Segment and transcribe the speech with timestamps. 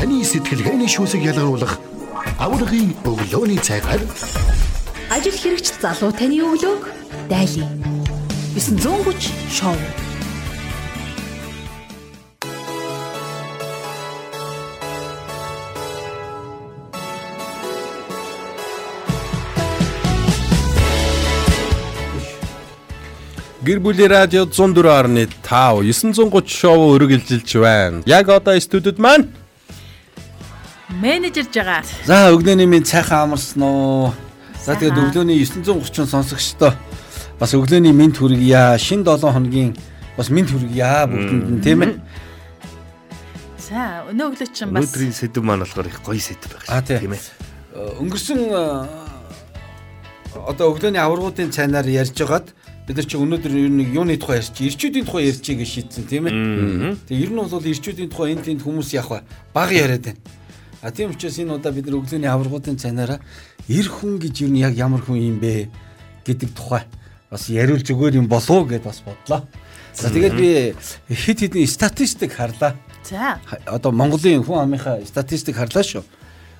[0.00, 1.76] таны сэтгэлгээний шүүсийг ялгаруулах
[2.40, 4.00] аврагын өглөөний цайгаар
[5.12, 6.88] Ажил хэрэгч залуу таны өглөөг
[7.28, 7.68] дайлаа.
[8.56, 9.76] 930 шоу.
[23.60, 28.00] Гэр бүлийн радио 104.5 930 шоу өргөлжилж байна.
[28.08, 29.28] Яг одоо студид маань
[31.00, 31.84] менежер жагаар.
[32.06, 34.12] За өглөөний минь цайхан амарсан уу.
[34.64, 36.72] За тэгээд өглөөний 930 сонсогчдоо
[37.40, 38.76] бас өглөөний минь хүргье.
[38.78, 39.76] Шин 7 хоногийн
[40.16, 41.94] бас минь хүргье бүгдэнд нь тийм ээ.
[43.70, 46.98] За өнөө өглөө чинь бас Өнөөдрийн сэдв маань болохоор их гоё сэдв байх А, тий.
[46.98, 47.22] тийм ээ.
[48.02, 48.86] Өнгөрсөн э,
[50.36, 52.52] одоо өглөөний аваргуудын цайнаар ярьж байгаад
[52.86, 56.26] бид нар чи өнөөдөр ер нь юуны тухай ярьчих, ирчүүдийн тухай ярьчих гэж шийдсэн тийм
[56.26, 56.34] ээ.
[57.06, 59.22] Тэгээ ер нь бол ирчүүдийн тухай энэ тэнд хүмүүс яах вэ?
[59.54, 60.18] Баг яриад байна.
[60.82, 63.20] А тийм учраас энэ удаа бид нар өглөөний аваргуудын цайнаараа
[63.68, 65.68] эр хүн гэж нь яг ямар хүн юм бэ
[66.24, 66.88] гэдэг тухай
[67.30, 69.44] бас яриулж өгөөр юм болов уу гэд бас бодлоо.
[69.92, 70.74] За тэгээд би
[71.12, 72.74] хит хитний статистик харлаа.
[73.04, 76.04] за одоо Монголын хүн амынхаа статистик харлаа шүү.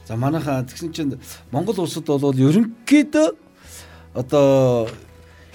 [0.06, 1.18] За манайхаа тэгсэн чинь
[1.50, 3.28] Монгол улсад бол ерөнхийдөө
[4.14, 4.88] одоо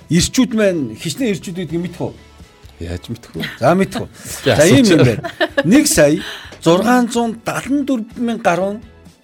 [0.09, 2.13] ирчүүд маань хичнээн ирчүүд гэдгийг мэдэх үү?
[2.79, 3.43] Яаж мэдэх вэ?
[3.59, 4.09] За мэдэх үү.
[4.43, 5.23] За, ийм юм байна.
[5.63, 6.19] 1 сая
[6.63, 8.73] 674 мянган гаруй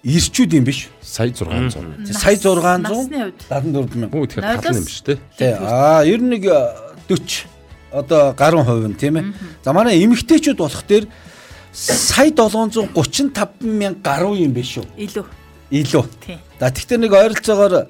[0.02, 0.88] ирчүүд юм биш.
[1.02, 2.12] Сая 600.
[2.12, 4.14] Сая 600 насны хувьд 74 мянга.
[4.16, 5.18] Хүү тэгэхээр талан юм шүү дээ.
[5.38, 5.52] Тий.
[5.58, 6.58] Аа ер нь нэг э,
[7.08, 7.46] 40
[7.92, 9.24] одоо гаруй хувь нь тийм ээ.
[9.64, 11.06] За манай эмэгтэйчүүд болох дээр
[11.72, 14.86] сая 735 мянга гаруй юм биш үү?
[14.96, 15.26] илүү.
[15.70, 16.04] Илүү.
[16.24, 16.38] Тий.
[16.60, 17.86] За тэгтээ нэг ойролцоогоор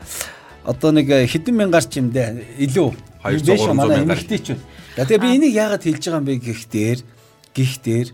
[0.65, 2.91] одоо нэг хэдэн мянгаар ч юм дээ илүү.
[3.23, 4.19] 200, Юм биш үү, 300 манай мянгаар.
[4.19, 4.61] эмэгтэйчүүд.
[4.97, 6.99] За тэгээ би энийг яагаад хэлж байгаа юм бэ гэхтэр
[7.57, 8.07] гихтэр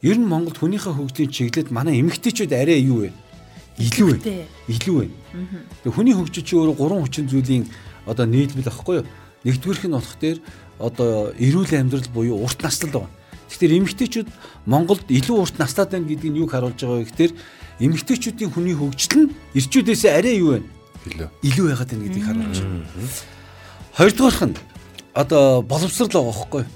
[0.00, 3.10] ер нь Монголд хүнийхээ хөгжлийн чиглэлд манай эмэгтэйчүүд арай юу вэ?
[3.76, 4.48] Илүү вэ?
[4.72, 5.06] Илүү вэ?
[5.84, 7.68] Тэгээ хүний хөгжил чи өөрөө гурван хүчин зүйлийн
[8.08, 9.06] одоо нийлбэл байхгүй юу?
[9.44, 10.38] Нэгдүгüрх нь болох дээр
[10.80, 13.12] одоо эрүүл амьдрал буюу урт наслал байна.
[13.52, 14.28] Тэгэхээр эмэгтэйчүүд
[14.64, 17.32] Монголд илүү урт наслаад байна гэдгийг юу харуулж байгаа вэ гэхээр
[17.84, 20.64] эмэгтэйчүүдийн хүний хөгжил нь эрчүүдээс арай юу вэ?
[21.12, 21.28] Илүү.
[21.44, 22.88] Илүү байгаад байна гэдгийг харуулж байна.
[23.92, 24.56] Хоёрдугаарх нь
[25.14, 26.66] одоо боловсрал байгаа юу?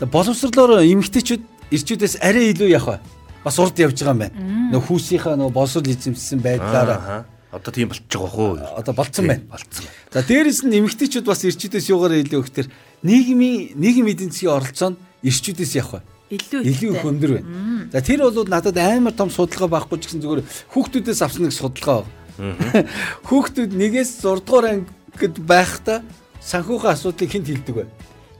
[0.00, 3.44] Тэгээ боловсрлоор эмэгтэйчүүд эрчүүдээс арай илүү явах вэ?
[3.44, 4.36] Бас урд явж байгаа юм байна.
[4.74, 7.24] Нөх хүүсийнхаа нөх боловсрал эзэмшсэн байдлаараа Аа.
[7.50, 8.58] Одоо тийм болчих жоох уу?
[8.78, 9.42] одоо болцсон байна.
[9.50, 9.84] Болцсон.
[10.14, 12.68] За дээрэс нь эмэгтэйчүүд бас эрчүүдээс юугаар илүү гэхээр
[13.02, 16.00] нийгмийн нийгэм эдийн засгийн оролцоо нь эрчүүдээс явах вэ?
[16.30, 17.90] Илүү Илүү их өндөр байна.
[17.90, 22.06] За тэр бол надад амар том судалгаа байхгүй ч гэсэн зүгээр хүүхдүүдээс авсан нэг судалгаа
[22.06, 22.08] баг.
[23.26, 26.06] Хүүхдүүд нэгээс 6 дугаар ангид байхдаа
[26.40, 27.84] санхүүгийн асуудлыг хэн хэлдэг вэ?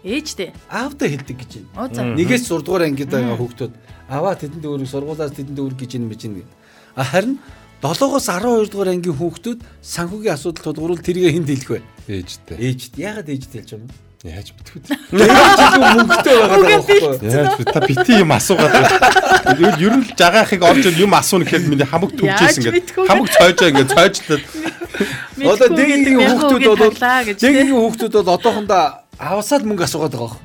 [0.00, 0.52] Ээжтэй.
[0.72, 2.16] Аавдаа хэлдэг гэж байна.
[2.16, 3.72] Нэгээс 6 дугаар ангид байгаа хүүхдүүд
[4.08, 6.48] аваа тэдэнд өөрийг сургуулаас тэдэнд өөр гэж юм биш нэг.
[6.96, 7.36] А харин
[7.84, 11.80] 7-оос 12 дугаар ангийн хүүхдүүд санхүүгийн асуудал тулгуур тэрийг хэн хэлэх вэ?
[12.08, 12.56] Ээжтэй.
[12.56, 12.92] Ээжд.
[12.96, 13.92] Яагаад ээжд хэлж байгаа юм?
[14.20, 14.48] Яаж?
[14.52, 17.00] Ээжд мөнгөтэй байгаа байхгүй.
[17.24, 19.76] Яаж би та бити юм асуугаад байна.
[19.80, 22.68] Ер нь жагаахыг орж юм асууна гэхэд миний хамаг гэдэг.
[22.68, 23.08] вэ?
[23.08, 24.44] Хамаг цойжоо ингээд цойжлоод
[25.46, 27.38] Одоо дэгийн хүүхдүүд бол гэж.
[27.40, 28.84] дэгийн хүүхдүүд бол одоохондоо
[29.20, 30.40] авасаад мөнгө асуугаад байгаа.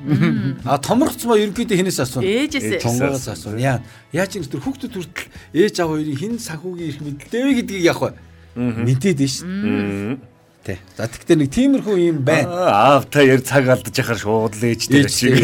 [0.68, 2.28] А томрогцмоо ерөнхийдөө хинээс асууна?
[2.28, 2.84] Ээжээсээ.
[2.84, 3.60] Тонгоос асууна.
[3.60, 3.78] Яа.
[4.12, 8.00] Яаж юм тэр хүүхдүүд хүртэл ээж аав хоёрын хин санхүүгийн их мэдэлтэй вэ гэдгийг яах
[8.04, 8.10] вэ?
[8.56, 10.35] Мэдээд нь шүү.
[10.66, 10.82] Тэ.
[10.98, 12.50] За тэгтээ нэг тиймэрхүү юм байна.
[12.50, 15.38] Аа та яар цаг алдаж яхаар шууд л ээж дээр шиг.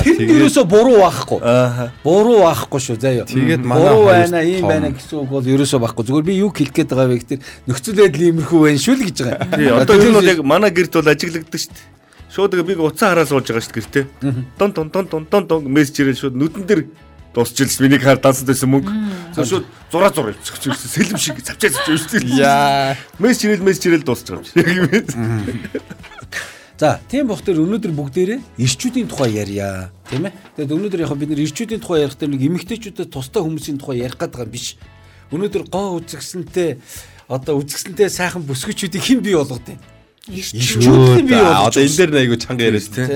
[0.00, 1.36] Тэр юусоо буруу байхгүй.
[2.00, 3.28] Буруу байхгүй шүү заяа.
[3.28, 6.08] Тэгээд манай буруу байна, ийм байна гэсэн үг бол ерөөсөө байхгүй.
[6.08, 9.18] Зүгээр би юу хэлэх гээд байгаа вэ гэхээр нөхцөл байдал иймэрхүү байна шүү л гэж
[9.20, 9.48] байгаа.
[9.52, 11.92] Тий, одоо энэ бол яг манай гэрт бол ажиглагддаг шүү дээ.
[12.32, 14.04] Шууд биг уцаа хараа суулж байгаа шүү дээ гэртээ.
[14.56, 16.82] Дон дон дон дон дон дон мессеж ирэл шууд нүдэн дээр
[17.36, 18.92] дуусчихлаа миний хаар дансад байсан мөнгө.
[19.36, 22.24] Шууд зураа зураа зөксөж сэлэм шиг завчаа завчаа.
[22.24, 22.96] Яа.
[23.20, 24.56] Мессеж ирэл мессеж ирэл дуусчих юм шиг.
[26.80, 29.88] За, тийм бохтэр өнөөдөр бүгдээрээ ирчүүдийн тухай ярья.
[30.12, 30.32] Тийм ээ.
[30.60, 34.20] Тэгээд өнөөдөр яг бид нэр ирчүүдийн тухай ярих дээр нэг эмэгтэйчүүдэд тустай хүмүүсийн тухай ярих
[34.20, 34.76] гэдэг юм биш.
[35.32, 36.76] Өнөөдөр гоо үзэгсэнтэй
[37.32, 39.95] одоо үзэгсэнтэй сайхан бүсгүйчүүдийг хэн бий болгоод байна?
[40.26, 43.06] Ирчүүд болгож Одоо энэ дээр айгу чанга яриас тий.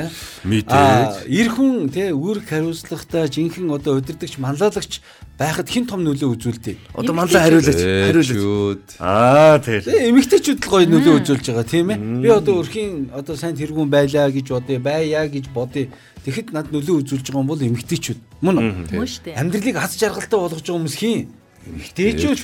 [0.46, 0.70] Мэдээ.
[0.70, 5.02] Аа, эр хүн те үүрэг хариуцлагатай жинхэнэ одоо удирдахч манлайлагч
[5.34, 6.76] байхад хэн том нөлөө үзүүлдэг.
[6.94, 7.82] Одоо манлаа хариулаач.
[7.82, 8.94] Хариулаач.
[9.02, 9.58] Аа.
[9.58, 11.98] Тэгээ эмэгтэйчүүд л гоё нөлөө үзүүлж байгаа тийм ээ.
[12.22, 15.90] Би одоо өрхийн одоо сайн тэргүүн байлаа гэж бодъё, байя гэж бодъё.
[16.22, 18.20] Тэгэхэд над нөлөө үзүүлж байгаа юм бол эмэгтэйчүүд.
[18.44, 19.34] Мөн үү?
[19.34, 21.39] Амьдралыг аз жаргалтай болгож байгаа хүмүүс хин?
[21.70, 22.40] Эмэгтэйчүүд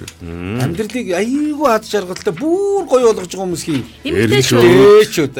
[0.62, 3.82] амьдралыг аюулгүй ад жаргалтай бүр гоё болгож байгаа хүмүүс хий.
[4.06, 5.34] Эмэгтэйчүүд.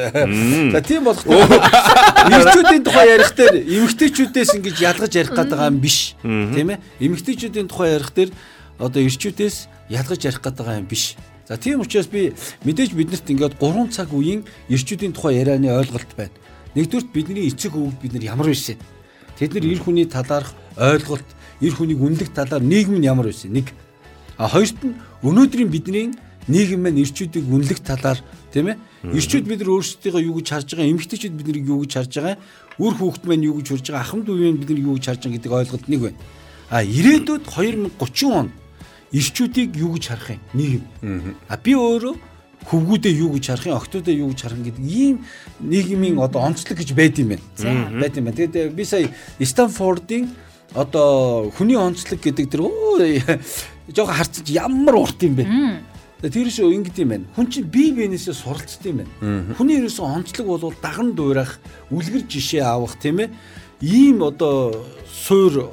[0.74, 6.18] За тийм болох эрчүүдийн тухай ярих дээр эмэгтэйчүүдээс ингэж ялгаж ярих гэдэг юм биш.
[6.22, 6.82] Тийм ээ?
[6.98, 8.30] Эмэгтэйчүүдийн тухай ярих дээр
[8.82, 9.56] одоо эрчүүдээс
[9.94, 11.14] ялгаж ярих гэдэг юм биш.
[11.46, 12.34] За тийм учраас би
[12.66, 16.34] мэдээж биднэрт ингээд 3 цаг үеийн эрчүүдийн тухай ярианы ойлголт байна.
[16.74, 18.74] Нэгдүгürt бидний эцэг өвөг бид нар ямар байсан.
[19.38, 21.28] Тэд нар эр хүний талаарх ойлголт,
[21.60, 23.52] эр хүнийг үнэлэх талаар нийгэм нь ямар байсан.
[23.52, 23.72] Нэг.
[24.36, 26.12] А хоёрт нь өнөөдрийн бидний
[26.48, 28.20] нийгэм маань эрчүүдийг үнэлэх талаар
[28.52, 28.76] тийм ээ.
[29.06, 32.36] Эрчүүд бид нар өөрсдийгөө юу гэж харж байгаа, эмэгтэйчүүд бид нарыг юу гэж харж байгаа,
[32.78, 35.20] үр хүүхэд маань юу гэж харж байгаа, ахмад үе маань бид нар юу гэж харж
[35.22, 36.18] байгаа гэдэг ойлголт нэг байна.
[36.70, 38.48] А ирээдүйд 2030 он
[39.14, 40.84] эрчүүдийг юу гэж харах юм нийгэм.
[41.48, 42.14] А би өөрөө
[42.66, 45.22] хөвгүүдээ юу гэж харах юм, октоодоо юу гэж харах гэдэг ийм
[45.62, 47.46] нийгмийн одоо онцлог гэж байд юм байна.
[48.02, 48.38] Байд юм байна.
[48.38, 49.06] Тэгээд би сая
[49.38, 50.26] Стэнфордын
[50.74, 52.62] одоо хүний онцлог гэдэг тэр
[53.92, 55.44] жоохон харцаж ямар урт юм бэ.
[56.26, 57.26] Тэр шүү ингэдэм юм байна.
[57.36, 59.54] Хүн чинь бие биенээсээ суралцдаг юм байна.
[59.54, 61.60] Хүний ерөөсөө онцлог бол даган дуурах,
[61.92, 63.30] үлгэр жишээ авах тийм ээ.
[63.84, 64.74] Ийм одоо
[65.06, 65.70] суур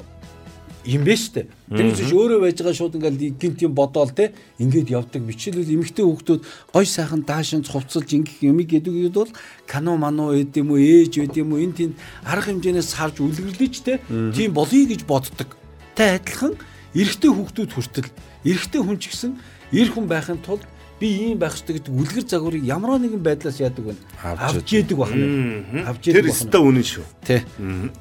[0.84, 1.48] юм бэ штэ.
[1.72, 5.24] Тэр чинь өөрөө байж байгаа шууд ингээл гинт юм бодоол те ингээд явдаг.
[5.24, 6.42] Бичээлбэл эмэгтэй хүүхдүүд
[6.72, 9.32] гой сайхан даашин цувцалж ингэх юм гэдэг бол
[9.64, 11.90] кано мано эд юм уу ээж эд юм уу энэ тийм
[12.24, 15.56] арга хэмжээнээс харж үлгэрлэж те тийм болъё гэж боддог.
[15.96, 16.54] Тэ адилхан
[16.92, 18.08] эрэгтэй хүүхдүүд хүртэл
[18.44, 19.32] эрэгтэй хүн ч гэсэн
[19.72, 20.68] эр хүн байхын тулд
[21.00, 23.94] би ийм байх ёстой гэдэг үлгэр загварыг ямар нэгэн байдлаас яадаг вэ?
[24.22, 25.90] Авч яадаг байна.
[25.90, 27.04] Авч яадаг Тэр өстө үнэн шүү.
[27.26, 27.42] Тий.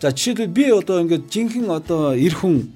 [0.01, 2.69] За жишээлбэл би одоо ингээд жинхэнэ одоо эр хүн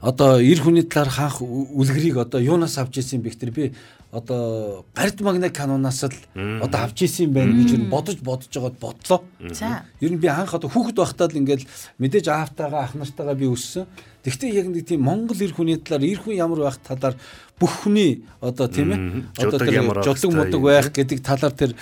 [0.00, 3.64] одоо эр хүний талаар хаах үлгэрийг одоо юунаас авч ирсэн бэ гэхээр би
[4.12, 6.14] одоо гард магнит канонаас л
[6.62, 9.20] одоо авч ирсэн байх гэж нь бодож бодож байгаад бодлоо.
[9.50, 9.84] За.
[10.00, 11.66] Ер нь би анх одоо хүүхэд байхдаа л ингээл
[11.98, 13.86] мэдээж аавтайгаа ах нартайгаа би өссөн.
[14.22, 17.14] Тэгвэл яг нэг тийм Монгол эр хүний талаар эр хүн ямар байх талаар
[17.58, 19.00] бүх хүний одоо тийм ээ
[19.42, 20.62] одоо тэр мудаг хэвээр.
[20.62, 21.72] байх гэдэг талаар тэр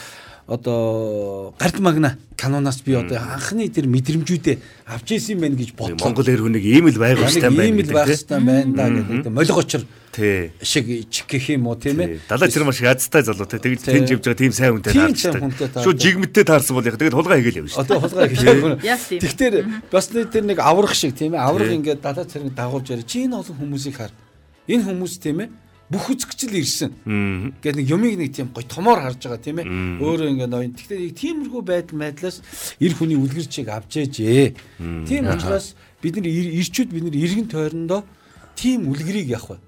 [0.47, 4.59] одоо гард магна канонаас би одоо анхны тэр мэдрэмжүүдээ
[4.93, 5.97] авч ирсэн байх гэж бодлоо.
[6.05, 7.65] Монгол эр хүнийг ийм л байх хэрэгтэй байна.
[7.65, 9.83] ийм л байх хэрэгтэй байна да гэдэг молигочор
[10.15, 10.53] Тий.
[10.63, 12.21] шиг чих гэх юм уу тийм ээ.
[12.29, 13.59] Далаа чир маш азтай залуу те.
[13.59, 15.81] Тэгж тэнж явж байгаа тийм сайн хүнтэй таарч.
[15.81, 17.83] Шууд жигмэттэй таарсан бол яг тэгээд хулгай хийгээл явна шүү.
[17.83, 18.79] Одоо хулгай тийм.
[19.25, 19.55] Тэгэхээр
[19.91, 21.43] бас тэр нэг аврах шиг тийм ээ.
[21.43, 23.03] Аврах ингээд далаа цэрэг дагуулж яриа.
[23.03, 24.13] Чи энэ олон хүмүүсийг хар.
[24.69, 25.49] Энэ хүмүүс тийм ээ.
[25.95, 26.91] Бүх үзэгчл ирсэн.
[27.63, 29.67] Гэт нэг юмыг нэг тийм гой томоор харж байгаа тийм ээ.
[30.03, 30.75] Өөрөө ингээд ноён.
[30.75, 32.37] Тэгэхээр нэг тиймэрхүү байдал байдлаас
[32.83, 34.59] эр хүний үлгэрчийг авч ээжээ.
[35.07, 38.03] Тийм учраас бид нар ир- ирчүүд бид нар иргэн тойрондоо
[38.59, 39.61] тийм үлгэрийг явах бай.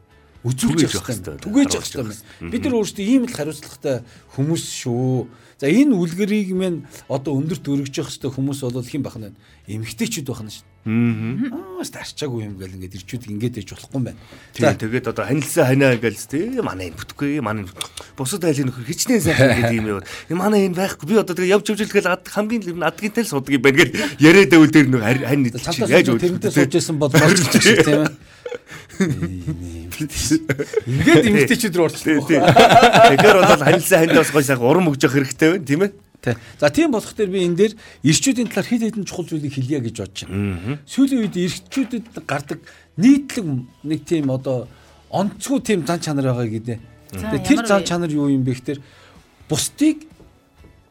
[0.46, 1.36] Үзүүлж явах хэрэгтэй.
[1.42, 2.50] Түгээж явах хэрэгтэй.
[2.54, 3.96] Бид нар өөрсдөө ийм л хариуцлагатай
[4.38, 5.26] хүмүүс шүү.
[5.58, 9.34] За энэ үлгэрийг мэн одоо өндөрт өргөж явах хэрэгтэй хүмүүс бол хэн?
[9.66, 10.76] Эмэгтэйчүүд байх нь шүү.
[10.86, 14.22] Аа старчаагүй юм гэл ингээд ирчүүд ингээд ээж болохгүй юм байна.
[14.54, 17.66] Тийм тэгээд одоо ханилсан ханаа ингээл тий манай энэ бүтэхгүй манай
[18.14, 20.06] бусад айлын нөхөр хичнээн сайн гэдэг юм яа.
[20.30, 23.26] Манай энэ байхгүй би одоо тэгээ явж явж тэгэл ад хамгийн л юм адгийн тэл
[23.26, 27.10] суддаг юм байна гэл яриад байвал тэр нэг хань Цантаас яаж тэрнтэй сууж исэн бол
[27.10, 27.50] болчих
[27.82, 28.14] тийм ээ.
[30.86, 32.40] Ингээд эмэгтэйчүүд рүү тий.
[32.40, 35.92] Тэгэхээр бол ханилсан хандаас гой сайхан урам өгж явах хэрэгтэй байна тийм ээ.
[36.20, 36.36] Тэ.
[36.58, 37.72] За тийм болох дээр би энэ дээр
[38.02, 40.80] ирчүүдийн талаар хэд хэдэн чухал зүйлийг хэлье гэж бодож байна.
[40.88, 42.60] Сүүлийн үед ирчүүдэд гардаг
[42.96, 43.46] нийтлэг
[43.84, 44.66] нэг тийм одоо
[45.12, 46.80] онцгүй тийм зан чанар байгаа гэдэг.
[47.12, 48.80] Тэгээ тэр зан чанар юу юм бэ гэхээр
[49.48, 50.08] бусдыг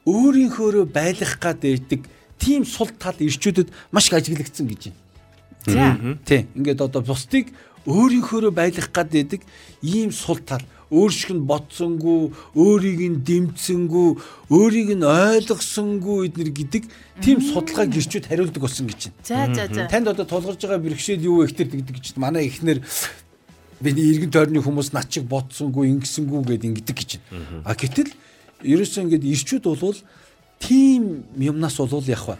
[0.05, 2.05] өөрийнхөөрөө байлгах гад байдаг
[2.37, 5.01] тийм сул тал ирчүүдэд маш их ажиглагдсан гэж байна.
[5.65, 5.97] За.
[6.25, 6.45] Тий.
[6.55, 7.49] Ингээд одоо бусдыг
[7.85, 9.41] өөрийнхөөрөө байлгах гад байдаг
[9.81, 14.09] ийм сул тал өөр шиг нь бодсонгүй, өөрийг нь дэмцсэнгүй,
[14.53, 16.83] өөрийг нь ойлгосонгүй эднэр гэдэг
[17.25, 19.25] тийм судалгааг гэрчүүд хариулдаг болсон гэж байна.
[19.25, 19.89] За за за.
[19.89, 22.85] Танд одоо тулгарч байгаа бэрхшээл юу вэ гэхтэр гэдэг гэж манай ихнэр
[23.81, 27.65] бидний иргэн тойрны хүмүүс над чиг бодсонгүй, ингэсэнгүй гэдэг ингэдэг гэж байна.
[27.65, 28.13] А гэтэл
[28.61, 29.99] ерөөсөө ингээд ирчүүд болвол
[30.61, 32.37] тийм юмнаас болвол яг ба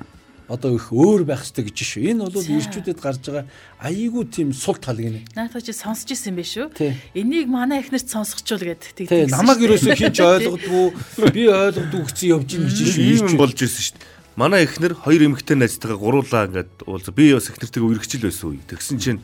[0.48, 2.02] одоо их өөр байх хэрэгтэй гэж шүү.
[2.14, 3.46] Энэ бол ирчүүдэд гарч байгаа
[3.82, 5.26] айгүй тийм сул тал гинэ.
[5.34, 6.70] Наатаа чи сонсч ирсэн байх шүү.
[7.18, 10.86] Энийг манай эхнэрт сонсгочул гэд Тэ тэгдэгсэн намайг ерөөсөө хинч ойлгодгүй
[11.34, 13.02] би ойлгодгүй гэсэн явж ийн гэж шүү.
[13.02, 14.14] Ийм болж ирсэн шүү.
[14.36, 18.62] Манай эхнэр хоёр эмэгтэй найзтайгаа гуруулаа ингээд уулз би бас эхнэртэйгээ үргэлжил байсан үе.
[18.68, 19.22] Тэгсэн чинь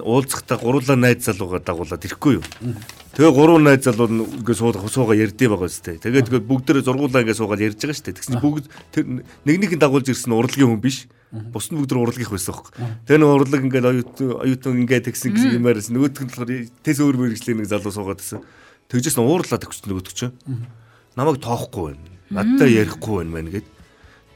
[0.00, 2.44] уулзахдаа гуруулаа найз залуугаа дагуулад ирэхгүй юу.
[3.12, 6.00] Тэгээ гурван найз залуу ингээд суугаа суугаа ярдээ байгаа үстэй.
[6.00, 8.16] Тэгээд тэгээд бүгдээрээ зургуулаа ингээд суугаад ярьж байгаа шүү дээ.
[8.16, 9.04] Тэгсэн бүгд тэр
[9.44, 11.12] нэг нэг нь дагуулж ирсэн урлагийн хүн биш.
[11.28, 12.72] Бус нь бүгд урлагийнх байсан хөөхгүй.
[13.04, 17.16] Тэгээ нэг урлаг ингээд оюутан оюутан ингээд тэгсэн гэсэн юмарс нөгөөдг нь болохоор тэс өөр
[17.20, 18.40] мэрэгчлээ нэг залуу суугаад байсан.
[18.88, 20.36] Тэгжээс нь уурлаад өгч нөгөөдг чинь
[21.16, 22.08] намайг тоохгүй байна.
[22.32, 23.66] Надтай ярихгүй байна мэн гэд.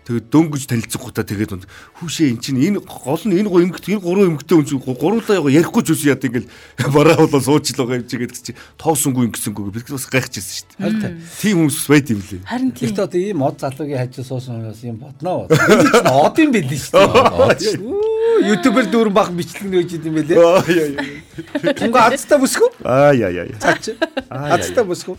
[0.07, 1.65] Тэгээд дөнгөж танилцсахгүйта тэгээд үнд
[1.99, 5.43] хүүшээ эн чинь энэ гол нь энэ гоо эмгт энэ гурван эмгтээ үн чинь гуруулаа
[5.43, 6.47] яга ярихгүй ч үгүй яа ингээл
[6.95, 11.13] бараа болоо суучлаа юм чигээд чи тоосонгүй ингэсэнгүй бид бас гайхчихсан шүү дээ.
[11.43, 12.47] Тийм хүмүүс байд юм лээ.
[12.47, 12.95] Харин тийм.
[12.95, 15.51] Гэхдээ одоо ийм од залуугийн хажуу суусан хүмүүс юм бодноо.
[15.51, 17.83] Од юм бэл шүү дээ.
[18.37, 20.37] Оо, Ютубер дүүрэн бах бичлэг нөөж идэм байлээ.
[20.37, 21.73] Аа яа яа.
[21.79, 22.69] Тунга азтай бүсгүй.
[22.85, 23.57] Аа яа яа.
[23.63, 23.97] Цаач.
[24.29, 25.17] Азтай бүсгүй.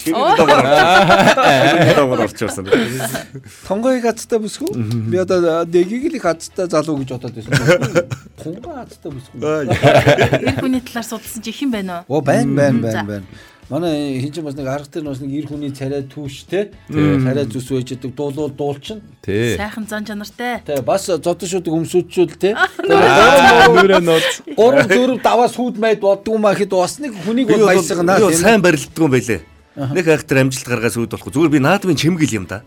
[0.00, 0.64] Шинэ давар.
[1.96, 2.68] Давар орчихсон.
[3.68, 4.72] Тунгыг азтай бүсгүй.
[5.12, 7.52] Би одоо нэгийг л их азтай залуу гэж бодоод байсан.
[8.40, 9.36] Тунга азтай бүсгүй.
[9.36, 12.18] Эр хүний талаар судалсан чи хэн байна уу?
[12.18, 13.04] Оо байн байн За.
[13.04, 13.24] байн байн.
[13.66, 16.70] Манай хин ч бас нэг арга дээр бас нэг эр хүний царай түүштэй.
[16.86, 19.02] Царай зүс байж идэг дуулуул дуулчин.
[19.26, 19.56] Тий.
[19.58, 20.62] Сайхан зан чанартай.
[20.62, 22.54] Тэ бас зодон шууд өмсөдчүүл тэ.
[22.54, 24.46] Нүрэ нууц.
[24.54, 28.22] Гурав дөрөв даваа сүуд майд боддгоо маа хэд бас нэг хүнийг бол баясгана.
[28.30, 29.55] сайн барилддаг юм байлээ.
[29.76, 31.36] Нэг хайхтар амжилт гаргаас үүд болохгүй.
[31.36, 32.64] Зүгээр би наадмын чимгэл юм да.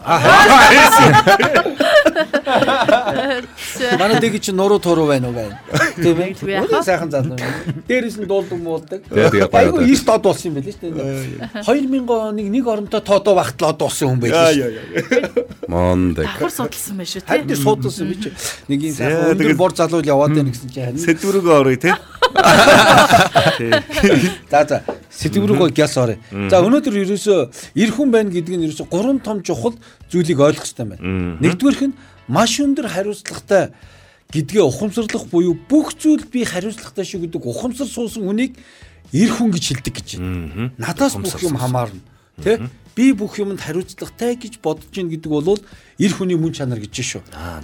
[3.97, 5.57] Манай дэг чи нуруу туруу байна уу байна.
[5.97, 6.37] Тийм ээ.
[6.37, 7.33] Үнэн сайхан залуу.
[7.89, 9.01] Дээрээс нь дуулдаг муулдаг.
[9.09, 9.81] Айгу одоо.
[9.89, 11.65] эрт од болсон юм байл шүү дээ.
[11.65, 14.69] 2000 оныг нэг оронтой тоодоо багтлаа болсон хүн байл Яа шүү.
[15.65, 16.29] Мондаг.
[16.29, 17.55] Давхар судалсан байх шүү Харин тий.
[17.55, 18.29] тэр суудсан би чи
[18.69, 21.01] нэг юм сайхан өндөр бор залуу яваад байна гэсэн чи харин.
[21.01, 21.97] Сэдвэрүүгөө орё те.
[24.51, 24.83] За за
[25.19, 26.15] сэтгэврүүгөө гяс орё.
[26.47, 27.39] За өнөөдөр ерөөсөө
[27.75, 29.75] эр хүн байна гэдэг нь ерөөсөө гурван том чухал
[30.07, 31.43] зүйлийг ойлгох хэрэгтэй байна.
[31.43, 31.95] Нэгдүгээрх нь
[32.31, 33.75] маш өндөр хариуцлагатай
[34.31, 38.55] гэдгээ ухамсарлах буюу бүх зүйл би хариуцлагатай шүү гэдэг ухамсар суусан хүнийг
[39.11, 40.71] эр хүн гэж хэлдэг гэж байна.
[40.77, 41.99] Надаас бүх юм хамаарна.
[42.39, 42.69] Тэ?
[42.95, 45.59] Би бүх юмд хариуцлагатай гэж бодож гин гэдэг бол
[45.99, 47.23] эр хүний мөн чанар гэж шүү.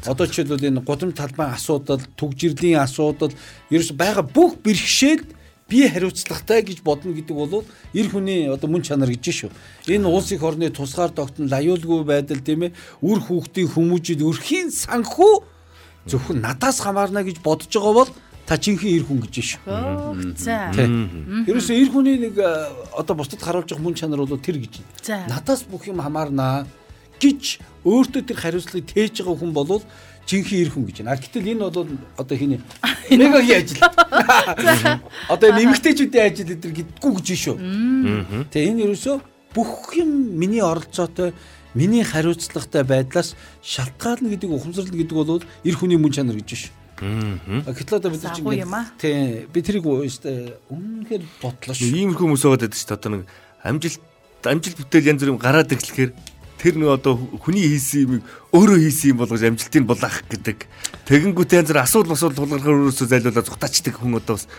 [0.10, 3.32] Одоо жишээлбэл энэ гудамж талбайн асуудал, түгжирлийн асуудал,
[3.70, 5.24] ерөөс байгаа бүх бэрхшээл
[5.70, 9.52] би хариуцлагатай гэж бодно гэдэг бол эр хүний одоо мөн чанар гэж шүү.
[9.90, 15.34] Энэ улс их орны тусгаар тогтнол аюулгүй байдал тийм ээ үр хүүхдийн хүмүүжил өрхийн санхүү
[16.06, 18.12] зөвхөн надаас хамаарна гэж бодож байгаа бол
[18.46, 19.62] та жинхэнэ эр хүн гэж шүү.
[21.50, 24.86] Ерөөсөө эр хүний нэг э, одоо бусдад харуулж байгаа мөн чанар бол тэр гэж.
[25.26, 26.70] Надаас бүх юм хамаарнаа
[27.18, 27.58] гэж
[27.90, 29.82] өөртөө тэр хариуцлагыг тээж байгаа хүн бол
[30.26, 31.18] жинхэнэ эр хүн гэж байна.
[31.18, 32.62] Гэтэл энэ бол одоо хиний
[33.10, 33.82] мегагийн ажил.
[35.30, 37.58] Одоо энэ эмгтээчүүдийн ажил эдэр гэдэггүй гэж шүү.
[38.50, 39.16] Тэгээ энэ ерөөсөө
[39.54, 41.34] бүх юм миний оролцоотой
[41.78, 46.74] миний хариуцлагатай байдлаас шалтгаална гэдэг ухамсарлал гэдэг бол эр хүний мөн чанар гэж шүү.
[46.96, 47.72] Аа.
[47.76, 48.88] Гэтэл одоо бид юм аа.
[48.96, 51.92] тий би тэрийг үнэхээр бодлоо шүү.
[51.92, 53.24] Иймэрхүү хүмүүс байгаа гэдэг чинь одоо нэг
[53.64, 54.02] амжилт
[54.48, 56.12] амжилт бүтээл янз бүр юм гараад ирэхлэхээр
[56.66, 57.14] тэр нэг одоо
[57.46, 58.22] хүний хийсэн юм
[58.58, 60.58] өөрөө хийсэн юм болгож амжилтыг булаах гэдэг.
[61.06, 64.50] Тэгэнгүүтээ янз бүр асуудал асуудал тулгархаар өөрөөсөө зайлуулаад зүхтаачдаг хүн одоо бас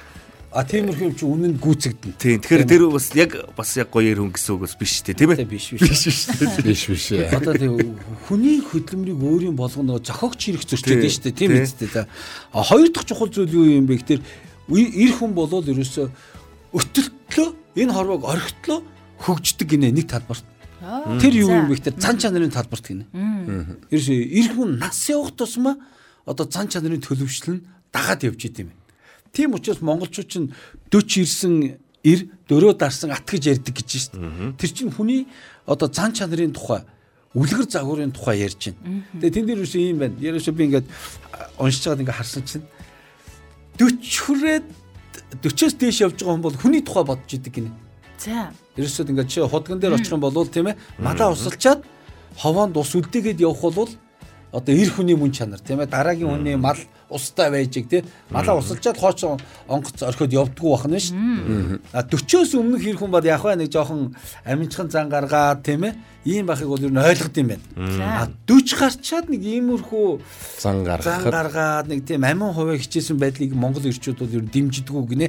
[0.56, 2.12] А тиймэрхүү юм чи үнэнд гүйцэгдэн.
[2.16, 2.40] тийм.
[2.40, 5.44] Тэгэхээр тэр бас яг бас яг гоё хүн гэсэн үг бас биш тий, тийм Тэ
[5.44, 5.52] ээ.
[5.52, 5.84] биш биш.
[6.64, 7.06] Биш биш.
[7.28, 7.76] Одоо тийм
[8.24, 11.36] хүний хөдөлмөрийг өөрийн болгоно зохиогч хэрэг зөрчилдөг Тий, шүү дээ.
[11.36, 11.60] Тийм тий.
[11.60, 12.08] үстэй та.
[12.56, 14.22] А хоёр дахь чухал зүйл юу юм бэ гэхээр
[14.72, 16.08] эр хүн болол ерөөсөө
[16.72, 18.80] өтөлтлөө энэ хорвоог орхитлоо
[19.28, 20.44] хөгждөг гинэ нэг талбарт.
[21.20, 23.06] Тэр юу юм бэ гэхээр цан чанарын талбарт гинэ.
[23.90, 25.76] Ерөөсөө эр хүн нас явах тусмаа
[26.26, 28.78] одоо цан чанарын төлөвшил нь дагаад явж идэм юм.
[29.32, 30.54] Тийм учраас монголчууд чинь
[30.90, 31.54] 40 ирсэн
[32.06, 34.58] эр дөрөө дарсан ат гэж ярьдаг гэж шүү дээ.
[34.58, 35.26] Тэр чинь хүний
[35.66, 36.86] одоо цан чанарын тухай
[37.34, 39.04] үлгэр загварын тухай ярьж байна.
[39.20, 40.16] Тэгээ тэн дээр юусэн юм байна.
[40.22, 40.86] Ерөөсөө би ингээд
[41.58, 42.64] уншиж байгаад ингээд харсан чинь
[43.76, 44.66] 40 хүрээд
[45.42, 47.70] 40-оос дээш явж байгаа хүн бол хүний тухай бодож идэг гинэ.
[48.16, 48.48] За.
[48.76, 50.76] Ерөөсөө ингээд чи худган дээр очих юм бол тийм ээ.
[51.00, 51.80] Малаа усалчаад
[52.36, 53.90] ховоонд ус үлдээгээд явах бол
[54.52, 55.90] одоо эр хүний мөн чанар тийм ээ.
[55.90, 56.78] Дараагийн хүний мал
[57.10, 58.04] устай байж иг тийм.
[58.30, 59.24] Малаа усалчаад хооч
[59.68, 61.80] онгоц орхиод явдггүй бахна шүү дээ.
[61.92, 64.14] А 40-оос өмнөх эр хүн бол яг хаа нэг жоохон
[64.44, 65.94] аминчхан зан гаргаад тийм ээ.
[66.24, 67.64] Ийм бахыг бол ер нь ойлгод юм байна.
[68.00, 70.06] А 40 гарчаад нэг иймэрхүү
[70.60, 74.52] Зан зан гаргахад гаргаад нэг тийм амин хуваа хичээсэн байдлыг монгол эрчүүд бол ер нь
[74.52, 75.28] дэмжидэггүй гинэ.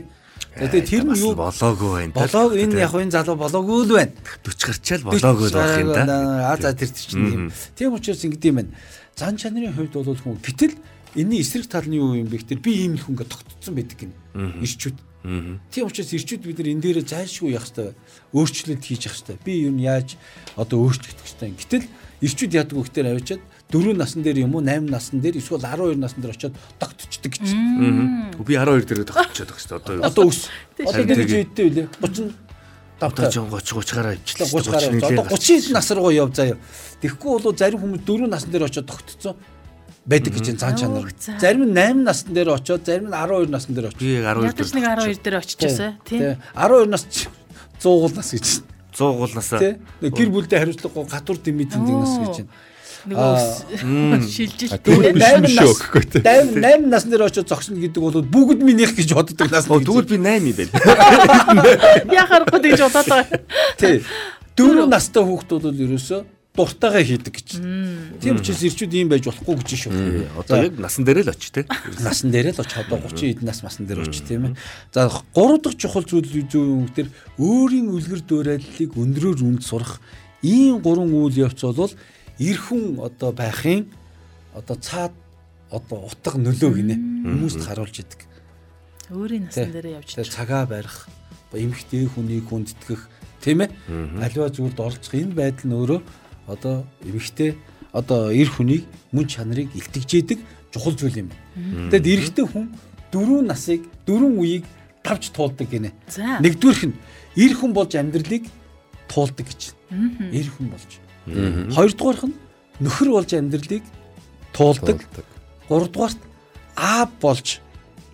[0.57, 2.13] Тэгээ тэр нь юу болоогүй байна.
[2.17, 4.13] болоог энэ яг энэ залуу болоогүй л байна.
[4.41, 6.49] 40 гарчаал болоогүй л байх юм да.
[6.49, 7.51] А за тэр чинь юм.
[7.77, 8.71] Тийм учраас ингэдэм байна.
[9.13, 10.75] Зан чанарын хувьд бол хүн гэтэл
[11.13, 14.13] энэний эсрэг тал нь юу юм бэ гэхээр би ийм их ингээ тогтцсон байдаг гин.
[14.33, 14.97] Ирчүүд.
[15.69, 17.93] Тийм учраас ирчүүд бид нар энэ дээрээ зайлшгүй явах хэрэгтэй.
[18.33, 19.37] Өөрчлөлт хийж явах хэрэгтэй.
[19.45, 20.17] Би юу яаж
[20.57, 21.49] одоо өөрчлөгдөх хэрэгтэй.
[21.57, 21.85] Гэтэл
[22.21, 23.41] ирчүүд яадаг вэ гэхээр авчиад
[23.71, 27.51] 4 насн дээр юм уу 8 насн дээр эсвэл 12 насн дээр очиод тогтцдаг гэж.
[28.39, 30.07] Би 12 дээр тогтчиход байгаа шүү дээ.
[30.07, 30.47] Одоо Одоо өс.
[30.79, 31.27] Одоо тэгээ.
[31.27, 31.87] жийдтэй үлээ.
[31.99, 32.31] 30
[32.97, 34.47] одоо ч 30 30 гараа ивчлээ.
[34.47, 35.03] 30 гараа явж.
[35.11, 36.57] Одоо 30 нас руу яв заяа.
[37.03, 39.35] Тэгэхгүй бол зарим хүмүүс 4 насн дээр очиод тогтцсон
[40.07, 41.11] байдаг гэж цаан чанар.
[41.19, 43.99] Зарим нь 8 насн дээр очиод, зарим нь 12 насн дээр очиод.
[43.99, 46.39] Би яг 12 Ядаж нэг 12 дээр очижсэн тийм.
[46.55, 47.27] 12 нас ч
[47.83, 48.47] 100 гол нас гэж.
[48.97, 49.77] 100 гуулнасаа Тэ.
[50.01, 52.49] Нэг Гэр бүлдээ хариуцлагагүй гатур дэмий тэмдэг нас гэж байна.
[53.05, 53.77] Нөгөө
[55.37, 56.19] юм шүү гэхгүй те.
[56.25, 59.69] 8 8 насны дээр очиж зогсно гэдэг бол бүгд минийх гэж боддог нас.
[59.69, 60.73] Тэгвэл би 8 юм байна.
[62.09, 63.39] Яхахгүй гэж бодоод байгаа.
[63.77, 64.01] тий.
[64.57, 66.21] Дөрөв настай хүүхдүүд бол ерөөсөө
[66.57, 67.49] дуртайгаа хийдэг гэж.
[68.17, 69.93] Тийм учраас ирчүүд ийм байж болохгүй гэж шүү.
[70.41, 71.69] Одоо яг насан дээр л очи те.
[72.01, 74.57] насан дээр л оч одоо 30 эд нас насан дээр оч тийм ээ.
[74.89, 75.05] За
[75.37, 80.01] 3 дахь чухал зүйл юу юм гэхээр өөрийн үлгэр дуурайллыг өндрөөр үнд сурах
[80.41, 81.93] ийм гурван үйл явц бол
[82.39, 83.87] эр хүн одоо байхын
[84.53, 85.13] одоо цаад
[85.71, 88.21] одоо утга нөлөө гинэ хүмүүст харуулж идэг.
[89.11, 91.07] Өөрийн насан дээр явж Тэгээ цагаа барих,
[91.51, 93.07] эмхтэй хүнийг хүндэтгэх
[93.43, 93.71] тийм ээ.
[94.19, 95.99] Аливаа зүйлд оролцох энэ байдал нь өөрөө
[96.47, 97.55] одоо эмхтэй
[97.91, 100.39] одоо эр хүнийг мөн чанарыг илтгэжээдэг
[100.71, 101.29] чухал зүйл юм.
[101.91, 102.71] Тэгэд эрэгтэй хүн
[103.11, 104.65] дөрвөн насыг дөрвөн үеийг
[105.03, 105.91] давж туулдаг гинэ.
[106.43, 106.95] Нэгдүгээрх нь
[107.39, 108.43] эр хүн болж амьдралыг
[109.07, 109.61] туулдаг гэж.
[110.35, 110.91] Эр хүн болж.
[111.27, 112.35] Хоёрдугаарх нь
[112.79, 113.83] нөхөр болж амьдралыг
[114.55, 115.03] туулдаг.
[115.67, 116.19] Гуравдугаарт
[116.75, 117.59] аав болж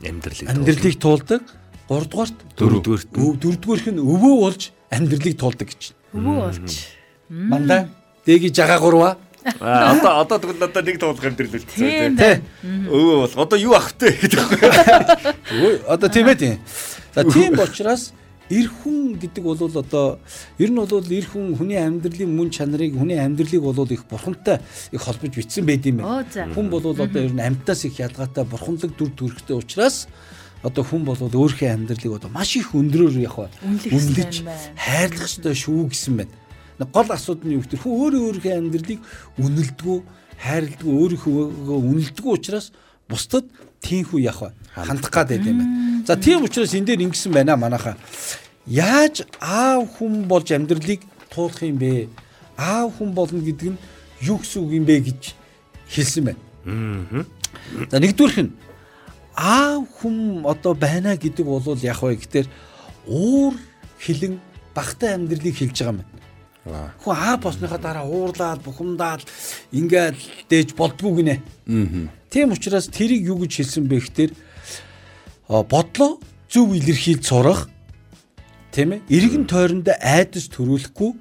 [0.03, 0.50] Амьдралыг.
[0.50, 1.41] амьдралыг туулдаг.
[1.88, 5.93] Гуравдугаарт дөрөвдүгээрт Өв дөрөвдүгээрх нь өвөө болж амьдралыг туулдаг гэж.
[6.17, 6.74] өвөө болж.
[7.29, 7.89] Мандаа
[8.25, 9.17] дэги жага гурва.
[9.60, 12.15] Аа одоо одоо тэгвэл одоо нэг туулах амьдрал Тийм үлдсэн.
[12.17, 12.41] Тэ.
[12.88, 14.39] Өвөө бол одоо юу ахвтэй гэдэг.
[15.51, 16.58] Өө одоо тийм ээ тийм.
[17.13, 18.13] За тийм учраас
[18.54, 20.20] эр хүн гэдэг бол одоо
[20.62, 24.62] ер нь бол эр хүн хүний амьдралын мөн чанарыг хүний амьдралыг бол их бурхантай
[24.94, 26.26] их холбож бичсэн байд юм байна.
[26.54, 30.08] Хүн бол одоо ер нь амьтаас их ялгаатай бурханлаг дүр төрхтэй учраас
[30.64, 34.48] одоо хүн бол өөрийнхөө амьдралыг одоо маш их өндрөөр яг үнэлж
[34.80, 36.34] хайрлах ёстой шүү гэсэн байна.
[36.80, 39.00] Гол асуудал нь юу гэхээр хүн өөрөө өөрийнхөө амьдралыг
[39.44, 39.98] үнэлдэггүй,
[40.40, 42.72] хайрладгүй, өөрийнхөө үнэлдэггүй учраас
[43.12, 43.46] бусдад
[43.84, 44.40] тийхүү яг
[44.74, 45.76] хандах гад байд юм байна.
[46.08, 48.00] За тийм учраас энэ дээр ингэсэн байна манайхаа.
[48.67, 52.08] Яаж аав хүн болж амьдралыг туулах юм бэ?
[52.55, 53.79] Аав хүн болно гэдэг нь
[54.24, 55.36] юу гэсэн үг юм бэ гэж
[55.91, 57.25] хэлсэн байна.
[57.91, 58.55] За нэгдүгээрх нь
[59.36, 62.48] аав хүн одоо байна гэдэг бол яг вэ гэхээр
[63.08, 63.60] уур
[64.00, 64.39] хилэн
[64.72, 66.93] багтай амьдралыг хэлж байгаа юм байна.
[67.03, 69.27] Хүн аав болсныхаа дараа уурлаад бухимдаад
[69.75, 70.15] ингээд
[70.48, 71.43] дээж болдгоо гинэ.
[72.32, 74.32] Тийм учраас тэрийг юу гэж хэлсэн бэ гэхээр
[75.67, 77.73] бодлоо зөв илэрхийлж сурах
[78.74, 81.12] тийм ээ эргэн тойронд айдас төрүүлэхгүй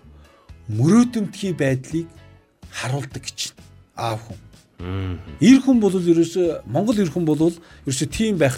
[0.72, 2.08] мөрөөдөлтгий байдлыг
[2.72, 3.52] харуулдаг гэж
[3.92, 4.40] аав хүн.
[5.38, 7.52] Ир хүн бол ерөөсөө Монгол ир хүн бол
[7.84, 8.56] ерөөсөө тийм байх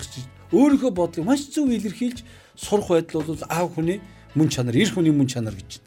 [0.54, 2.22] өөрийнхөө бодлыг маш зөв илэрхийлж
[2.54, 3.98] сурах байдал бол аав хүний
[4.38, 5.82] мөн чанар, ир хүний мөн чанар гэж.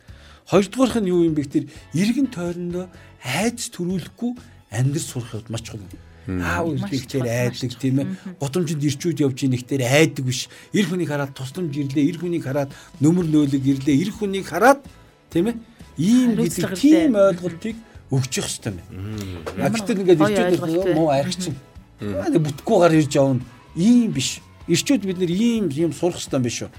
[0.51, 2.85] Хоёрдугаарх нь юу юм бэ гэхээр эргэн тойрондоо
[3.23, 4.31] айдас төрүүлэхгүй
[4.71, 5.87] амьдрал сурах явд маш чухал.
[6.27, 8.07] Аав ирлэгтэр айдаг тийм ээ.
[8.39, 10.51] Гутамжинд ирчүүд явж ийн ихтер айдаг биш.
[10.75, 14.83] Ир хүнийг хараад тусламж ирлээ, ир хүнийг хараад нөмөр нөөлөг ирлээ, ир хүнийг хараад
[15.31, 15.55] тийм ээ.
[15.97, 17.75] Ийм гэдэг тийм ойлголтыг
[18.11, 19.43] өгчих хэвээр юм.
[19.55, 21.55] А гэтэл ингээд ирчүүд муу аригчин.
[22.03, 23.41] Аа бүтгүүгээр ирж явна.
[23.75, 24.43] Ийм биш.
[24.67, 26.71] Ирчүүд бид нэр ийм ийм сурах юм биш үү?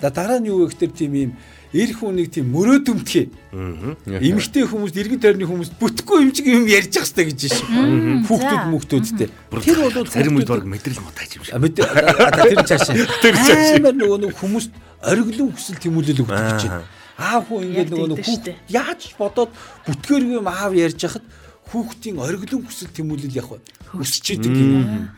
[0.00, 1.30] За дараа нь юу вэ гэхээр тийм ийм
[1.74, 3.30] эр хүнийг тийм мөрөөдөмтгий.
[3.50, 8.26] Эмэгтэй хүмүүс эргэн тойрны хүмүүс бүтггүй юм чиг юм ярьж явах хэрэгтэй гэж шүү.
[8.30, 9.28] Хүүхдүүд мөхтүүдтэй.
[9.62, 11.54] Тэр бол Зарим үед баг мэдрэл мутаач юм шиг.
[11.58, 12.94] Тэр цаашаа.
[13.22, 13.78] Тэр цаашаа.
[13.82, 14.70] Амар нөгөө нэг хүмүүст
[15.02, 16.82] ориглон хүсэл тэмүүлэл өгдөг байна.
[17.14, 19.50] Аав хүн ингээд нөгөө нэг хүүхд яаж ч бодоод
[19.86, 21.22] бүтгээргүй юм аав ярьж хахад
[21.70, 23.48] хүүхдийн ориглон хүсэл тэмүүлэл яг
[23.94, 25.08] өсчихэд гинэ.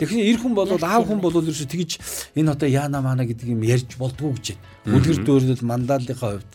[0.00, 2.00] Тэгэхээр эр хүн бол аав хүн бол ерөөсө тэгж
[2.36, 4.96] энэ одоо яана маана гэдэг юм ярьж болдгоо гэж байна.
[4.98, 6.52] Үлгэр дуурлал мандааллынхаа хувьд.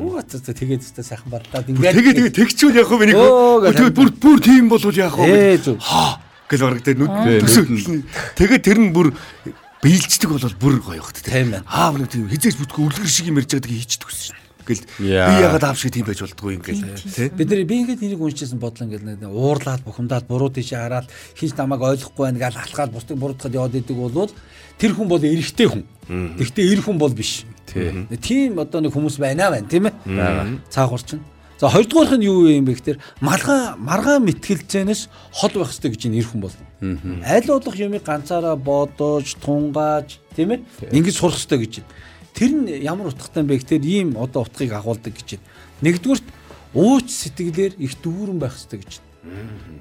[0.00, 3.16] Оо за за тэгээд өстө сайхан барлаад ингээд Тэгээ тэгээ тэгчүүл яах вэ нэг.
[3.20, 5.60] Өө, гэж Тэгээ бүр бүр тийм болвол вэ?
[5.60, 5.76] зүг.
[5.76, 6.20] Хаа
[6.52, 7.12] гэл орог дээр нүд
[7.44, 8.04] төсөөлнө.
[8.36, 9.12] Тэгээ тэр нь бүр
[9.80, 11.64] биелждэг болол бүр гоё хот Тийм байна.
[11.68, 14.41] Аа нэг тийм хизээж бүтггүй үлгэр шиг юм ярьж байгааг хийчихдэг гэсэн.
[14.66, 17.28] Гэл би ягаад аав шиг тийм байж болдгоо юм гэл тий.
[17.28, 21.58] Бид нар би ингээд энийг уншижсэн бодлоо ингээд нэг уурлаад бухимдаад буруу тийшээ хараад хинч
[21.58, 24.30] намайг ойлгохгүй байна гэж алхаад бусдыг буруутахад яваад идэг бол
[24.78, 25.84] тэр хүн бол эрэгтэй хүн.
[26.38, 27.44] Гэхдээ эр хүн бол биш.
[27.66, 28.06] Тий.
[28.18, 30.58] Тийм одоо нэг хүмүүс байна байна тийм ээ.
[30.70, 31.22] Цаагуур чинь.
[31.62, 36.18] За хоёрдугаарх нь юу юм бэ гэхээр маргаа маргаа мэтгэлцэнээс хол байх хэрэгтэй гэж энэ
[36.18, 36.56] эр хүн бол.
[37.22, 40.90] Аль болох юмыг ганцаараа бодож, тунгааж тийм ээ.
[40.90, 41.90] Ингэж сурах хэрэгтэй гэж байна.
[42.32, 45.48] Тэр нь ямар утгатай бэ гэхээр ийм одоо утгыг агуулдаг гэж байна.
[45.84, 46.26] Нэгдүгürt
[46.74, 49.12] ууч сэтгэлээр их дүүрэн байх хэрэгтэй гэж байна.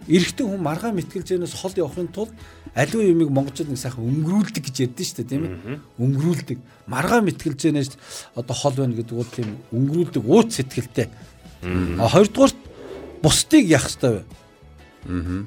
[0.06, 2.30] Эрэгтэй хүн маргаа мэтгэлцэнээс хол явахын тулд
[2.78, 5.80] аливаа юмыг монголчууд нэг сайхан өнгөрүүлдэг гэж ярьдэн шүү дээ тийм ээ.
[5.98, 6.60] Өнгөрүүлдэг.
[6.86, 7.98] Маргаа мэтгэлцэнээс
[8.38, 11.10] одоо хол байна гэдэг бол тийм өнгөрүүлдэг ууч сэтгэлтэй.
[11.98, 12.60] А хоёрдугаарт
[13.26, 14.12] бусдыг яах хэрэгтэй
[15.10, 15.46] вэ?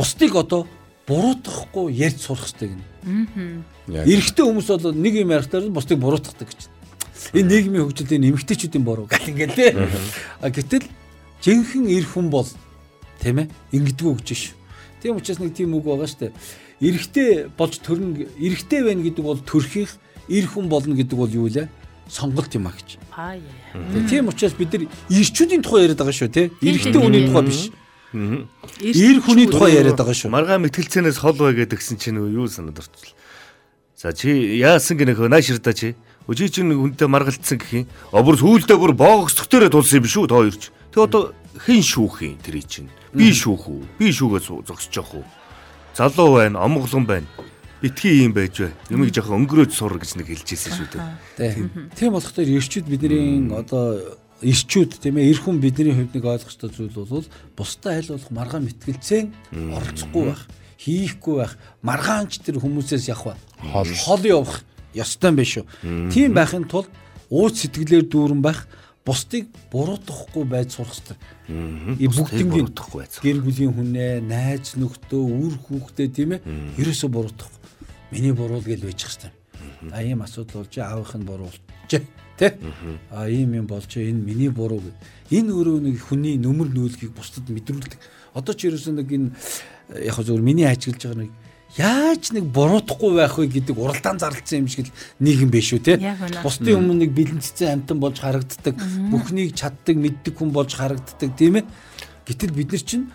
[0.00, 0.64] Бусдыг одоо
[1.06, 2.84] буруутгахгүй ярьж сурах хэрэгтэй гэнэ.
[3.88, 4.06] Яг.
[4.06, 6.66] Эрэгтэй хүмүүс бол нэг юм ярихтаар бусдыг буруутгадаг гэж.
[7.34, 9.70] Энэ нийгмийн хөгжил энэ эмэгтэйчүүдийн буруу гэх ингээд тий.
[10.42, 10.86] А гэтэл
[11.42, 12.46] жинхэнэ эр хүн бол
[13.22, 13.48] Тийм ээ?
[13.72, 14.54] Ингэдэггүй гэж шүү.
[15.00, 16.32] Тийм учраас нэг тийм үг байгаа дээ.
[16.80, 19.90] Эрэгтэй болж төрнө эрэгтэй байна гэдэг бол төрхийг
[20.28, 21.68] эр хүн болно гэдэг бол юу лээ?
[22.08, 23.00] Сонголт юм а гэж.
[23.16, 24.06] Аа яа.
[24.08, 26.52] Тийм учраас бид нар ирчүүдийн тухай яриад байгаа шүү тий.
[26.60, 27.28] Эрэгтэй тийм, хүний тийм.
[27.32, 27.60] тухай биш.
[28.14, 30.30] Эр хүний тухай яриад байгаа шүү.
[30.30, 33.18] Маргаан мэтгэлцэнээс хол бай гэдгсэн чинь юу санаад орчихлоо.
[33.96, 35.96] За чи яасан гэнэ хөө нааширда чи.
[36.28, 37.86] Өчиг чинь хүнтэй маргалцсан гэх юм.
[38.12, 40.70] Обор сүүлдээ бүр боогсдогтойроо тулсан юм шүү та хоёр ч.
[40.92, 41.22] Тэг одоо
[41.58, 42.90] хэн шүүх юм тэр чинь?
[43.14, 43.82] Би шүүх үү?
[43.98, 45.26] Би шүүгээ зогсож явах уу?
[45.96, 47.26] Залуу байна, омглон байна.
[47.80, 48.72] Битгий юм байж бай.
[48.90, 51.04] Юмыг жоохон өнгөрөөж сур гэж нэг хэлжсэн шүү дээ.
[51.36, 51.90] Тийм.
[51.94, 56.92] Тийм болохоор ирчүүд бидний одоо ирчүүд тийм ээ эр хүн бидний хувьд нэг ойлгохтой зүйл
[56.92, 59.32] бол бусдаа аль болох маргаан мэтгэлцэн
[59.72, 60.42] оролцохгүй байх,
[60.76, 63.84] хийхгүй байх, маргаанч тэр хүмүүсээс явах хол.
[64.04, 64.60] Хол явах
[64.92, 65.66] ёстой юм биш үү.
[66.12, 66.92] Тийм байхын тулд
[67.32, 68.68] ууц сэтгэлээр дүүрэн байх
[69.06, 71.16] бусдыг буруутгахгүй байж сурах хэрэгтэй.
[72.02, 72.50] И бүгднийг
[73.22, 76.42] гэр бүлийн хүнээ, найз нөхдөө, үр хүүхдээ тийм ээ
[76.74, 77.62] ерөөсө буруутгахгүй.
[78.10, 79.32] Миний буруу л гэж байж хэвчээ.
[79.94, 81.62] А ийм асуудал болж аавынх нь буруулж
[82.38, 82.52] тий.
[83.10, 84.96] А ийм юм болж энэ миний буруу гэд.
[85.32, 87.98] Энэ өөрөө нэг хүний нүмер нүүлгийг бусдад мэдрүүлдэг.
[88.36, 89.28] Одоо ч ерөөсөө нэг энэ
[90.06, 91.32] яг хөө зөвөр миний ажиглаж байгаа нэг
[91.76, 93.46] яаж нэг буруутахгүй байх вэ?
[93.46, 97.84] гэдэг уралдаан зарлцсан юм шиг л нийгэм биш үү те Яг бусдын өмнө нэг бэлэнцсэн
[97.84, 98.76] амтан болж харагддаг
[99.12, 101.64] бүхнийг чаддаг мэддэг хүн болж харагддаг тийм ээ?
[102.24, 103.10] Гэтэл бид нар чинь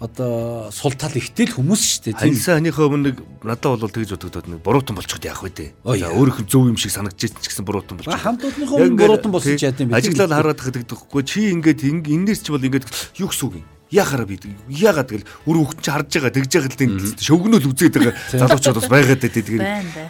[0.00, 4.16] одоо сул тал ихтэл хүмүүс шүү дээ тийм Ханьсаа ханийхаа өмнө нэг надад бол тэгж
[4.16, 5.70] бодогдоод нэг буруутан болчиход яах вэ дээ.
[5.84, 6.16] За яа.
[6.16, 8.16] өөрөөх нь зөв юм шиг санагдаж ч гэсэн буруутан болчих.
[8.16, 10.88] хамт олонныхоо өмнө буруутан болсон ч яа гэм бэ Ажиглал хараад тахдаг
[11.28, 12.88] чи ингээд ин- энээс ч бол ингээд
[13.20, 13.66] юу гэсэн үг юм.
[13.90, 14.38] Яхаараа би
[14.70, 18.78] яагаад тэгэл үр хөвгт чи харж байгаа тэгж байгаа л тийм шөвгнөл үзээд байгаа залуучууд
[18.78, 19.62] бас байгаад дээ тэгээд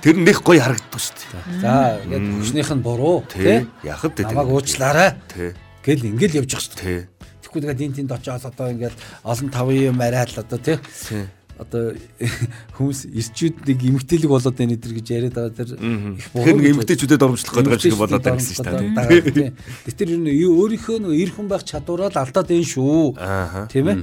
[0.04, 1.64] тэр нэх гоё харагддаг шүү дээ.
[1.64, 1.72] за
[2.04, 3.64] ингээд хүчнийх нь буруу Тий.
[3.80, 4.28] Яхад дээ.
[4.28, 5.56] намайг уучлаарай Тий.
[5.80, 7.00] гэл ингээл явж явах шүү Тий.
[7.50, 8.94] Тэгэхгүй тэгээд энэ тэнд очиод одоо ингээд
[9.26, 10.78] олон тавын юм арай л одоо тий.
[11.58, 11.98] Одоо
[12.78, 17.20] хүмүүс ирчүүд нэг эмгтээлэг болоод байна эдэр гэж яриад байгаа тэр их нэг гэж эмгтээчүүдэд
[17.26, 19.50] оромжлох гэдэг шиг болоод байгаа гэсэн шүү дээ.
[19.50, 19.92] дээ.
[19.98, 23.18] Тэр ер нь өөрийнхөө нэг эр хүн байх чадвараа л алдаад байна шүү.
[23.66, 23.98] Тийм ээ.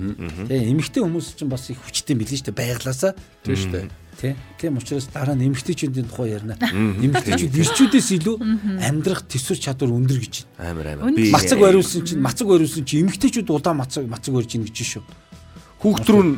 [0.52, 3.16] Тэгээ эмгтээ хүмүүс чинь бас их хүчтэй шүү дээ байглаасаа.
[3.48, 3.72] Тийм шүү
[4.18, 4.34] Тий.
[4.58, 6.58] Тийм учраас дараа нь эмгтээчүүдийн тухай ярина.
[6.58, 8.36] Эмгтээчүүд ирчүүдээс илүү
[8.82, 10.72] амьдрах төсвөр чадвар өндөр гэж байна.
[10.74, 11.14] Амар амар.
[11.14, 15.06] Би Мацаг бариулсан чинь мацаг бариулсан чинь эмгтээчүүд удаан мацаг мацаг барьж ийн гэж шүү.
[15.78, 16.34] хүүхд рүү нь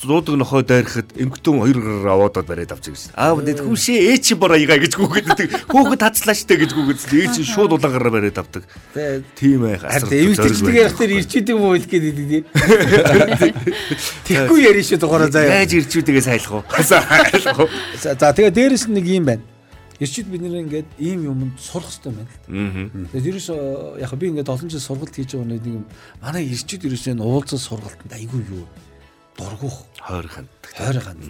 [0.00, 3.12] зуудаг нохой дайрахад эмгтэн хоёр гараар аваадад бариад авчих гэсэн.
[3.14, 5.68] Аав нэт хүшээ ээ чи бороо яга гэж гүгэддэг.
[5.68, 7.20] Хүүхэд тацлаа штэ гэж гүгэдсэн.
[7.20, 8.64] Ээ чи шууд улаан гараар бариад авдаг.
[9.36, 9.84] Тийм байх.
[9.84, 12.44] Харин эмгтээчдэг ярих тэр ирчүүдийн муу хэлэх гээд идэв.
[14.24, 15.60] Тэгхгүй ярина шүү дугаараа заяа.
[15.60, 16.64] Яаж ирчүүдээс айлах уу?
[16.80, 17.68] Айлах уу?
[18.00, 19.44] За тэгээ дээрэс нэг юм байна.
[20.00, 22.40] Ирчүүд бид нэр ингээд ийм юмд сурах хэрэгтэй байна л.
[22.48, 23.04] Аа.
[23.12, 23.48] Тэгээд ерөөс
[24.00, 25.84] яг би ингээд олон жил сургалт хийж байгаа нэг юм
[26.24, 28.64] манай ирчүүд ерөөс энэ уулзал сургалтанд айгүй юу
[29.40, 30.48] дургух Хойр ханд.
[30.76, 31.24] хойр ханд.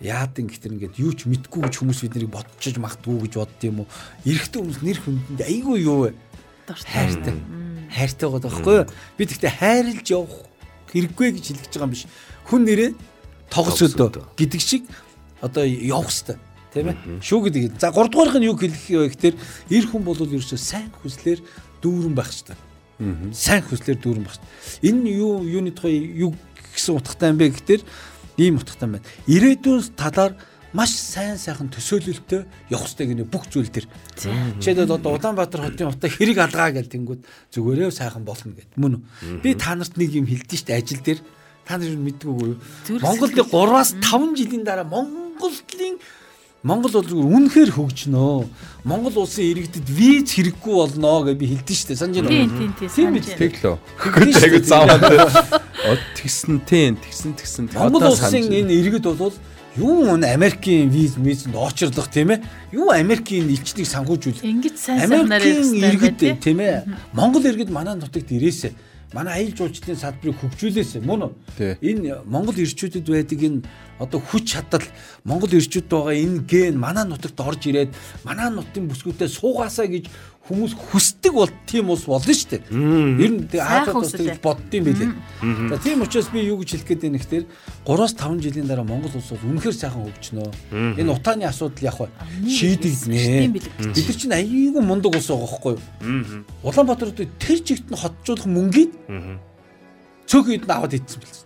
[0.00, 3.88] Яад ингэхтэр ингээд юу ч мэдгүй гэж хүмүүс биднийг бодчих магадгүй гэж бодд юм уу?
[4.24, 6.12] Эрэхтэй хүмүүс нэр хүндэнд айгүй юу вэ?
[6.68, 7.36] хайртай.
[7.92, 8.78] Хайртай байгаа байхгүй?
[9.16, 10.48] Би тэгтээ хайрлж явах
[10.92, 12.04] хэрэггүй гэж хэлж байгаа юм биш.
[12.48, 12.90] Хүн нэрээ
[13.52, 14.84] тогс өдөө гэдэг шиг
[15.44, 16.40] одоо явах хэвээр
[16.72, 16.96] тийм ээ.
[17.20, 17.80] Шүү гэдэг.
[17.80, 19.36] За 3 дугаарх нь юу хэлэх вэ гэхээр
[19.70, 21.40] эр хүн бол ерөөсөө сайн хүслээр
[21.84, 22.60] дүүрэн байх хэвээр.
[23.34, 24.40] Сайн хүслээр дүүрэн байх.
[24.80, 26.32] Энэ юу юуны тухай юу
[26.74, 27.82] гэсэн утгатай юм бэ гэхээр
[28.42, 29.06] ийм утгатай байна.
[29.30, 30.34] Ирээдүйн талаар
[30.74, 32.42] маш сайн сайхан төсөөлөлтөй
[32.74, 33.86] явах хэрэгтэй гэнэ бүх зүйл төр.
[34.58, 37.22] Жишээлбэл одоо Улаанбаатар хотын утаа хэрэг алгаа гэл тэнгүүд
[37.54, 38.74] зүгээрээ сайхан болно гэд.
[38.74, 39.38] Мөн үү?
[39.38, 41.22] Би та нарт нэг юм хэлдэж штэ ажил дээр
[41.62, 42.58] та нар юу мэддэггүй юу?
[42.98, 46.02] Монголд 3-аас 5 жилийн дараа Монголын
[46.64, 48.48] Монгол бол зүгээр үнэхээр хөгжнөө.
[48.88, 51.92] Монгол улсын иргэдэд виз хэрэггүй болноо гэж би хэлдэж штэ.
[51.92, 52.48] Санаж байна.
[52.56, 53.12] тийм тийм.
[53.12, 53.28] Биз.
[53.36, 54.48] Тэгдэж штэ.
[54.48, 55.28] Айгу заавал.
[55.92, 57.68] Од тэгсэн тийм тэгсэн тэгсэн.
[57.68, 59.36] Монгол улсын энэ иргэд бол
[59.76, 62.40] юу н Америкийн виз визэнд очирлох тийм ээ.
[62.72, 64.40] Юу Америкийн элчнийг санхүүжүүл.
[64.40, 66.88] Ингэж сайн сайхнаар Америкийн иргэд тийм ээ.
[67.12, 68.72] Монгол иргэд манай нутагт ирээсэ.
[69.14, 71.78] Манай аял жуулчлалын салбарыг хөгжүүлээсэ мөн үү?
[71.78, 73.62] Энэ Монгол ирчүүдэд байдаг энэ
[74.02, 74.82] одоо хүч чадал
[75.22, 77.94] Монгол ирчүүд байгаа энэ ген манай нутагт орж ирээд
[78.26, 80.10] манай нутгийн бүсгүүтээ суугаасаа гэж
[80.44, 82.62] хүмүүс хүсдэг бол тийм ус болно шүү дээ.
[83.16, 84.28] Ер нь Азад хүсэл.
[84.28, 85.12] тэгж боддсон байлээ.
[85.72, 87.44] За тийм учраас би юу гэж хэлэх гээд байна гэхээр
[87.88, 90.44] 3-5 жилийн дараа Монгол улс бол үнэхээр сайхан хөгжнө.
[91.00, 92.12] Энэ утааны асуудал яг ба
[92.44, 93.16] шийдэгднэ.
[93.16, 93.56] шийдэгднэ.
[93.56, 96.44] Бид нар чинь аяйгүй мундаг улс байгаа байхгүй юу?
[96.60, 98.92] Улаанбаатар хотод тэр чигт нь хотжуулах мөнгийг
[100.28, 101.43] цөөхөд нь аваад идсэн бэлсэн.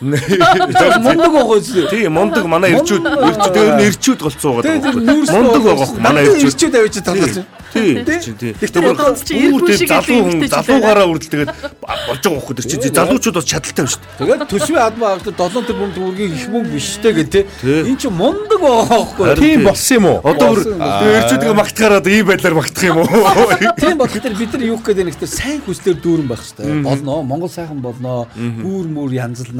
[0.00, 1.88] Мундаг байгаа зү.
[1.92, 5.36] Тийм мундаг манай ирчүүд ирчүүд ер нь ирчүүд голцоо Тэгээд байгаа.
[5.36, 6.48] Мундаг байгаа хөө манай ирчүүд.
[6.48, 8.54] ирчүүд авчиж тийм.
[8.56, 11.50] Гэхдээ бодоод чи ирэх шиг залуу хүн залуугаараа үрдэл тэгээд
[11.84, 14.16] болж байгаа хөө тэр чи залуучууд бас чадaltaй байна шүү дээ.
[14.16, 17.12] Тэгээд төсвийн адмаа аваад 7 тэрбум төгрөгийн их мөнгө биш те.
[17.12, 17.44] Тий.
[17.84, 19.26] Энд чи мундаг байгаа байхгүй.
[19.36, 20.18] Тийм болсон юм уу?
[20.24, 23.08] Одоо бүр тэр ирчүүдгээ магтахаараа одоо ийм байдлаар магтах юм уу?
[23.82, 26.80] Тийм болох тэр бид нар юу гэдэг нэг тэр сайн хүслээр дүүрэн байх хэрэгтэй.
[26.86, 27.20] Болно.
[27.22, 28.26] Монгол сайхан болно.
[28.36, 29.10] Гүүр мүр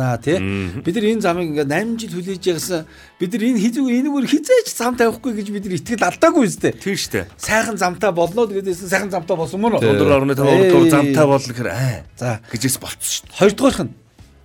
[0.06, 0.38] янзлнаа тий.
[0.82, 2.86] Бид нар энэ замыг ингээд 8 жил хүлээж ягсан.
[3.18, 6.72] Бид нар энэ хизүү энэгээр хизээч зам тавихгүй гэж бид нар итгэл алдаагүй үстэй.
[6.78, 7.26] Тийм дээ.
[7.36, 9.82] Сайхан замтай болно гэдээсэн сайхан замтай болсон мөн үү?
[9.82, 9.98] 4.5 Ээ.
[9.98, 12.04] дугаар замтай болно гэхээр аа.
[12.16, 13.38] За гэжээс болцсон дээ.
[13.38, 13.92] Хоёрдугаарх нь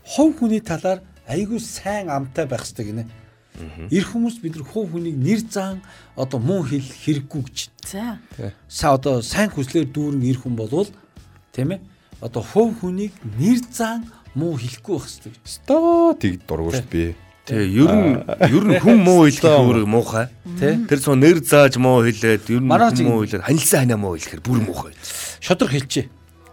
[0.06, 3.06] хов хүний талаар айгүй сайн амтай байх хэрэгтэй гинэ.
[3.92, 5.84] Ир хүмүүс бид нар хов хүнийг нэр зан
[6.16, 7.58] одоо муу хэл хэрэггүй гэж.
[7.86, 8.18] За.
[8.68, 10.88] Са одоо сайн хүслээр дүүрэн ир хүн болвол
[11.52, 11.84] тийм ээ
[12.22, 15.34] одоо хов хүнийг нэр зан муу хэлэхгүй байх хэрэгтэй.
[15.44, 17.16] Стоо тэг дээ би.
[17.42, 20.30] Тэгээ ер нь ер нь хүн муу хэлэх өөрөг муухай.
[20.62, 20.86] Тэ?
[20.88, 24.60] Тэр цоо нэр зааж муу хэлээд ер нь муу хэлээд ханилсан ханаа муу хэлэхээр бүр
[24.62, 24.94] муухай.
[25.42, 26.06] Шодрох хэлчээ.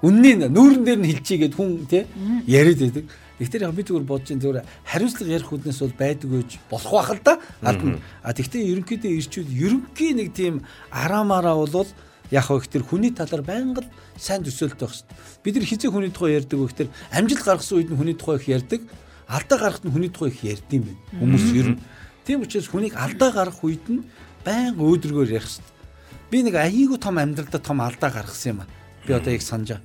[0.03, 2.09] Үнний нүүрэн дээр нь хэлчээ гэд хүн тий
[2.49, 3.05] яриад байдаг.
[3.39, 7.11] Гэхдээ яг би зүгээр бодож ин зүгээр хариуцлага ярих хүднээс бол байдаг гэж болох байх
[7.15, 7.35] л да.
[7.63, 11.87] А тэгвэл ерөнхийдөө ирчүүд ерөнхий нэг тийм араамаараа болвол
[12.31, 13.85] яг хөө ихтер хүний талаар байнга
[14.17, 15.09] сайн төсөөлт байх шүү.
[15.45, 18.49] Бид нар хизээ хүний тухай ярьдаг вэ ихтер амжилт гаргасан үед нь хүний тухай их
[18.49, 18.81] ярьдаг.
[19.29, 21.01] Алдаа гарахад нь хүний тухай их ярьдсан байна.
[21.17, 21.81] Хүмүүс ер нь.
[22.29, 24.05] Тийм учраас хүнийг алдаа гарах үед нь
[24.45, 25.65] байнга өөдрөгөөр ярих шүү.
[26.29, 28.69] Би нэг аяйгуу том амьдралдаа том алдаа гаргасан юм аа.
[29.09, 29.81] Би одоо яг санджаа.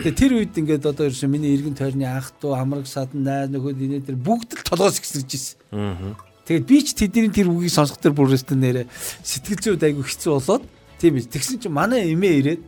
[0.00, 3.78] Тэгээ тэр үед ингээд одоо ерөөсөн миний эргэн тойрны ах トゥ амраг садан найз нөхөд
[3.78, 6.16] инээ тэр бүгд л толгоос ихсэрж ирсэн.
[6.48, 8.82] Тэгээд би ч тэдний тэр үгийг сонсох тэр бүрээстэй нэрэ
[9.22, 10.64] сэтгэл зүйд айгу хэцүү болоод
[11.04, 11.28] тийм биз.
[11.28, 12.62] Тэгсэн чинь манай эмээ ирээд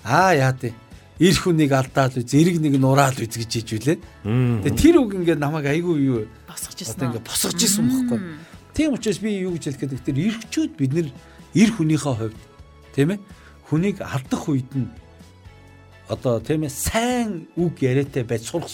[0.00, 0.72] аа яа тий.
[1.20, 3.98] Ир хүнийг алдаал үз, эрг нэг нураал үз гэж хийж үлээ.
[4.24, 6.96] Тэгээ тэр үг ингээд намайг айгу юу Босгож ирсэн.
[6.96, 8.20] одоо ингээд босгож исэн байхгүй.
[8.72, 11.08] Тийм учраас би юу гэж хэлэх гэдэг тэр эргчүүд бид нэр
[11.56, 12.40] эр хүнийхээ хувьд
[12.92, 13.20] тийм ээ
[13.68, 14.88] хүнийг алдах үед нь
[16.08, 18.68] одоо тийм ээ сайн үг яриатай байж сурах.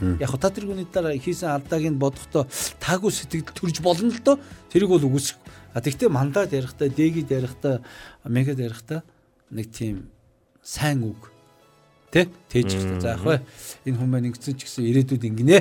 [0.00, 2.46] Яг та тэр хүний дараа хийсэн алдааг нь бодохдоо
[2.78, 4.38] таагүй сэтгэл төрж болно л доо
[4.70, 5.36] тэрийг бол үгүйсэх.
[5.74, 7.82] А тэгтээ мандаад ярихдаа, дээгэд ярихдаа,
[8.26, 9.06] мегад ярихдаа
[9.50, 10.10] нэг тийм
[10.62, 11.30] сайн үг
[12.10, 13.00] тэ тээж хэрэгтэй.
[13.00, 13.38] За яг бай
[13.86, 15.58] энэ хүмүүс маань ингэсэн ч гэсэн ирээдүйд ингэнэ.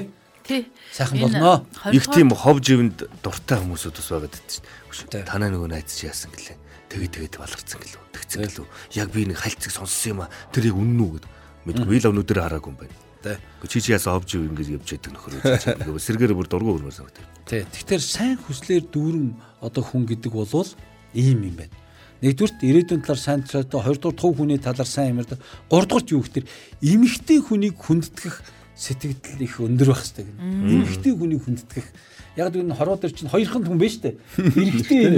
[0.49, 0.65] Тий.
[0.91, 1.65] Сайхан болно.
[1.93, 5.29] Их тийм хов живэнд дуртай хүмүүсүүд бас байгаад дээ.
[5.29, 6.57] Танаа нөгөө найз чи яасан гэлээ.
[6.89, 8.03] Тэгээд тэгээд баларцсан гэлөө.
[8.17, 8.67] Тэгсэн гэлөө.
[8.97, 10.33] Яг би нэг хальцыг сонссон юм а.
[10.49, 11.25] Тэрийг үнэн үү гэд.
[11.69, 13.08] Мэдгүй л өнөөдөр хараагүй юм байна.
[13.23, 13.35] Тэ.
[13.67, 15.33] Чи чи яасан хов жив ингэж явж яадаг нөхөр.
[15.91, 17.25] Ингээ сэргээр бүр дургу өрмөр санагдав.
[17.43, 17.67] Тий.
[17.67, 19.27] Тэгэхээр сайн хүслээр дүүрэн
[19.59, 20.71] одоо хүн гэдэг болвол
[21.11, 21.75] ийм юм байна.
[22.23, 25.39] Нэгдүгürt ирээдүйн талаар сайн талаар хоёрдугаар тув хүний талаар сайн юм ярьдаг.
[25.67, 26.47] Гуравдугаарт юу гэхээр
[26.79, 28.35] эмэгтэй хүнийг хүндэтгэх
[28.79, 30.39] сэтгэл их өндөр байх хэрэгтэй гэнэ.
[30.79, 31.87] Эмэгтэй хүнийг хүндэтгэх.
[32.39, 34.15] Яг энэ хороо дээр чинь хоёрхан хүн байна шүү дээ.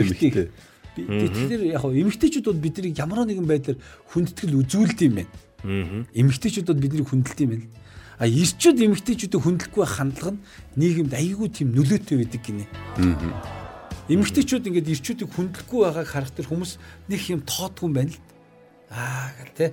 [0.01, 0.49] Эмэгтэй.
[0.97, 3.77] Би- Тэгэхээр яг эмэгтэйчүүд бол биднийг ямар нэгэн байдлаар
[4.13, 5.33] хүндэтгэл үзүүлд юм байна.
[6.17, 7.65] Эмэгтэйчүүд бол биднийг хүндэлт юм байна.
[8.21, 10.41] А ирчүүд эмэгтэйчүүдийг хүндлэхгүй байх хандлага нь
[10.77, 12.69] нийгэмд аягүй тийм нөлөөтэй байдаг гинэ.
[14.13, 16.77] Эмэгтэйчүүд ингээд ирчүүдийг хүндлэхгүй байгааг харах тэр хүмүүс
[17.09, 18.21] нэг юм тоодгүй юм байна л.
[18.93, 19.67] Аа гэл те.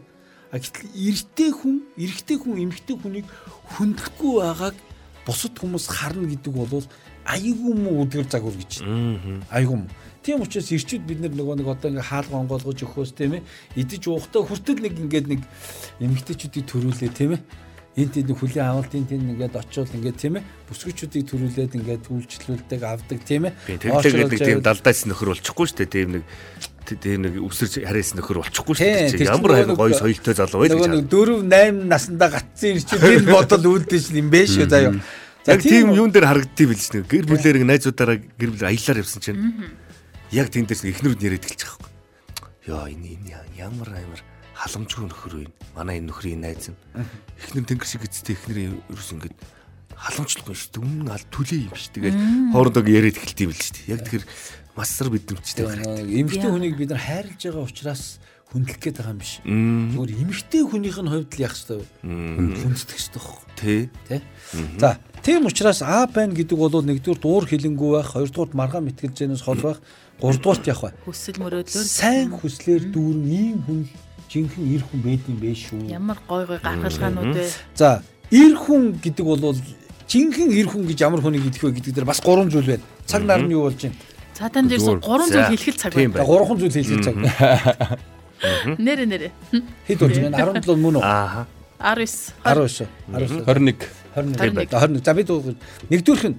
[0.48, 3.28] А гэтэл эрэгтэй хүн, эрэгтэй хүн эмэгтэй хүнийг
[3.76, 4.76] хүндлэхгүй байгааг
[5.28, 6.88] бусад хүмүүс харна гэдэг бол
[7.28, 8.80] аягүй муу үдгэр загвар гэж.
[9.52, 9.92] Аягүй муу.
[10.24, 13.44] Тийм учраас ирчүүд бид нар нөгөө нэг одоо ингээ хаалга онгоолгож өгөхөөс тийм ээ
[13.76, 15.40] идэж уухтаа хүртэл нэг ингээд нэг
[16.00, 17.67] эмэгтэйчүүдийг төрүүлээ тийм ээ
[17.98, 23.18] энд тэнд хүлийн авалтын тэнд ингээд очиод ингээд тийм ээ бүсгүйчүүдийг төрүүлээд ингээд үйлчлүүлдэг авдаг
[23.26, 25.90] тийм ээ тэнтэй гэдэг тийм далдаас нөхөр болчихгүй шүү дээ.
[25.90, 26.24] Тийм нэг
[26.96, 29.28] тийм нэг өсөрч харьяас нөхөр болчихгүй шүү Тийм, дээ.
[29.34, 30.94] Ямар нөгөө гоё соёлтой залуу байл нөгөө гэж.
[30.94, 34.94] нэг 4 8 наснда гацсан ирчүүд энэ бодол үүдэж юм бэ шүү заяа.
[35.48, 39.20] Яг тийм юун дээр харагддгийг билж нэг гэр бүлээр нэг найзуудаараа гэр бүлээр аялаар явсан
[39.20, 39.42] чинь
[40.32, 41.88] яг тэндээс эхэлж байгаа юм.
[42.68, 44.20] Йоо энэ энэ ямар амар
[44.58, 45.46] халамжгүй нөхөр вэ?
[45.78, 46.78] Манай энэ нөхрийн найз нь.
[47.38, 49.34] Эхнэр тэнгэр шиг эцтэй эхнэр ерөөс ингэж
[49.94, 50.82] халамжлахгүй шүү.
[50.82, 51.94] Өмнө аль түлээ юм шүү.
[51.94, 52.16] Тэгээд
[52.54, 53.86] хоорондоо яриад эхэлтий билж шүү.
[53.94, 54.26] Яг тэгэхээр
[54.74, 55.82] масар бидэмчтэй байх.
[56.06, 58.18] эмэгтэй хүнийг бид нар хайрлаж байгаа учраас
[58.50, 59.32] хүндлэх гээд байгаа юм биш.
[59.42, 61.86] Зүгээр эмэгтэй хүнийх нь хувьд л яах ёстой вэ?
[62.02, 63.44] Хүндэх ёстой байхгүй.
[63.58, 63.90] Тэ.
[64.06, 64.22] Тэ?
[64.78, 69.60] За, тийм учраас А байна гэдэг бол нэгдүгээр дуур хилэнгүй байх, хоёрдугаар маргаан мэтгэлжэнээс хол
[69.60, 69.78] байх,
[70.22, 70.90] гуравдугаарт яах вэ?
[71.04, 73.80] Хүсэл мөрөөдлөөр Сайн хүслээр дүүрэн ийм хүн
[74.28, 75.88] жинхэнэ ир хүн байд юм бэ шүү.
[75.88, 77.48] ямар гой гой гаргалгаанууд вэ?
[77.74, 79.56] За, ир хүн гэдэг бол
[80.08, 82.84] жинхэнэ ир хүн гэж ямар хүнийг идэх вэ гэдэг дээр бас гурван зүйл байна.
[83.06, 83.96] Цаг нар нь юу болж байна?
[84.38, 85.00] Цаатан дээрс Зүгээр.
[85.02, 86.24] гурван зүйл хэлэх цаг байна.
[86.24, 87.16] Гурван зүйл хэлэх цаг.
[88.78, 89.28] Нэрэ нэрэ.
[89.88, 90.38] Хэд болж байна?
[90.62, 91.02] 17 мөн үү?
[91.02, 91.46] Ааха.
[91.78, 92.74] 19 19
[93.46, 93.78] 19 21
[94.14, 95.28] 21 21 за бид
[95.90, 96.38] нэгдүгüрх нь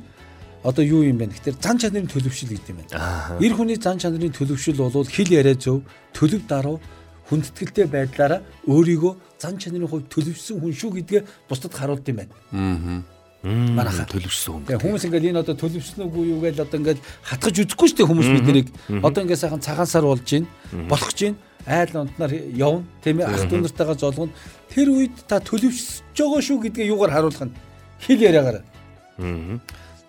[0.63, 3.39] одоо юу юм бэ гэхээр зан чанарын төлөвшил гэдэг юм байна.
[3.39, 6.83] Эр хүний зан чанарын төлөвшил бол хэл яриа зөв, төлөв даруй,
[7.29, 12.33] хүндэтгэлтэй байдлаараа өөрийгөө зан чанарын хувьд төлөвшсөн хүн шүү гэдгээ бусдад харуулд юм байна.
[12.51, 13.01] Аа.
[13.39, 14.63] Манайха төлөвшсөн хүн.
[14.67, 18.09] Тэгээ хүмүүс ингээд энэ одоо төлөвшсөн үгүй юу гэж одоо ингээд хатгаж үзэхгүй шүү дээ
[18.11, 18.67] хүмүүс биднийг.
[18.99, 20.43] Одоо ингээд сайхан цагаан сар болж гин,
[20.91, 24.35] болох гин, айл унтнаар явна, тийм ээ, ах дүү нартайгаа золгоно.
[24.67, 27.55] Тэр үед та төлөвшөж байгаа шүү гэдгээ юугаар харуулах нь
[28.03, 28.59] хэл яриагаар.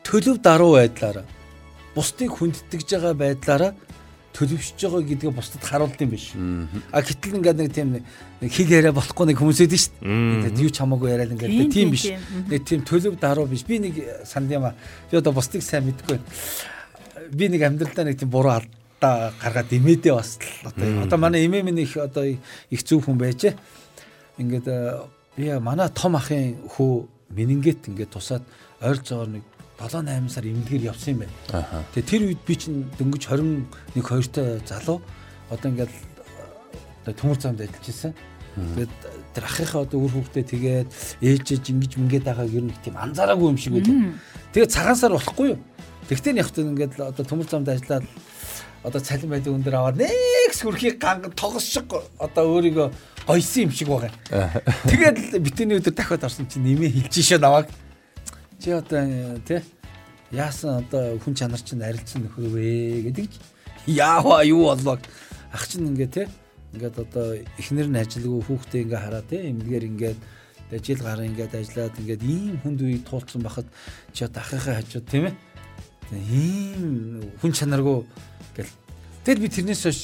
[0.02, 1.26] Төлөв даруй байдлаараа
[1.94, 3.72] бусдыг хүндэтгэж байгаа байдлаараа
[4.34, 6.32] төлөвшөж байгаа гэдгээ бусдад харуулд юм биш.
[6.94, 10.54] А гэтэл ингээд нэг тийм нэг хэл яриа болохгүй нэг хүмүүс идэв шүү дээ.
[10.54, 12.06] Тэгээд юу ч хамаагүй яриад ингээд Тийм, биш.
[12.46, 13.66] Нэг тийм төлөв даруй биш.
[13.66, 14.74] Би нэг санд юм аа.
[15.10, 16.18] Би одоо бусдыг сайн мэдгүй.
[17.34, 21.66] Би нэг амьдралдаа нэг тийм буруу алдаа гаргаад имээдээ бас л одоо одоо манай эмээ
[21.66, 23.58] минь их одоо их зөв хүн байжээ.
[24.38, 25.04] Ингээд э,
[25.36, 28.46] би манай том ахын хүү менингет ингээд тусаад
[28.80, 29.44] ойролцоогоор нэг
[29.80, 31.84] 7 8 сар эмнэлгээр явсан юм байна.
[31.96, 33.64] Тэгээ тэр үед би чинь дөнгөж 21
[33.96, 35.00] 2 та залуу
[35.48, 35.92] одоо ингээд
[37.08, 38.12] одоо төмөр замд ажиллаж ирсэн.
[38.54, 38.92] Тэгээд
[39.32, 40.88] тэр ахыхаа одоо үр хүүхдээ тэгээд
[41.24, 44.12] ээжэж ингэж мингээд байгааг ер нь тийм анзаараагүй юм шиг байлаа.
[44.52, 45.58] Тэгээд цагаан сар болохгүй юу?
[46.12, 48.04] Тэгтээ хөтөн ингээд одоо төмөр замд ажиллаад
[48.82, 51.88] одоо цалин байдаг өндөр аваад нэгс хөрхийг ганган тогсшиг
[52.18, 52.88] одоо өөрийгөө
[53.28, 54.12] гойсон юм шиг байгаа.
[54.90, 57.68] Тэгээд битээний өдөр дахиад орсон чинь нэмээ хилж шээ наваг.
[58.60, 59.60] Чи одоо тий
[60.30, 63.40] яасан одоо хүн чанар чинь арилсан нөхөр вэ гэдэг чи
[63.96, 65.00] яава юу болоо
[65.48, 66.26] ах чинь ингээ тий
[66.76, 70.18] ингээд одоо эхнэр нь ажилгүй хүүхдээ ингээ хараа тий эмнэлгээр ингээд
[70.70, 73.66] тэгээ жил гараа ингээд ажиллаад ингээд ийм хүнд үе туулсан байхад
[74.12, 75.34] чи одоо ахыхаа хажууд тийм ээ.
[76.30, 76.84] Ийм
[77.40, 78.06] хүн чанаргүй
[78.54, 78.70] гэл.
[79.24, 80.00] Тэгэл би тэрнээс хойш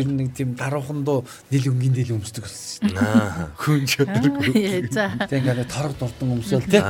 [0.00, 3.02] ер нь нэг тийм даруухандуу нил өнгийн дил өмсдөг болсон шүү дээ.
[3.02, 3.48] Аа.
[3.60, 4.54] Хүн чанаргүй.
[4.92, 5.08] За.
[5.28, 6.82] Тэг ингээд торог дурдан өмсөөл тий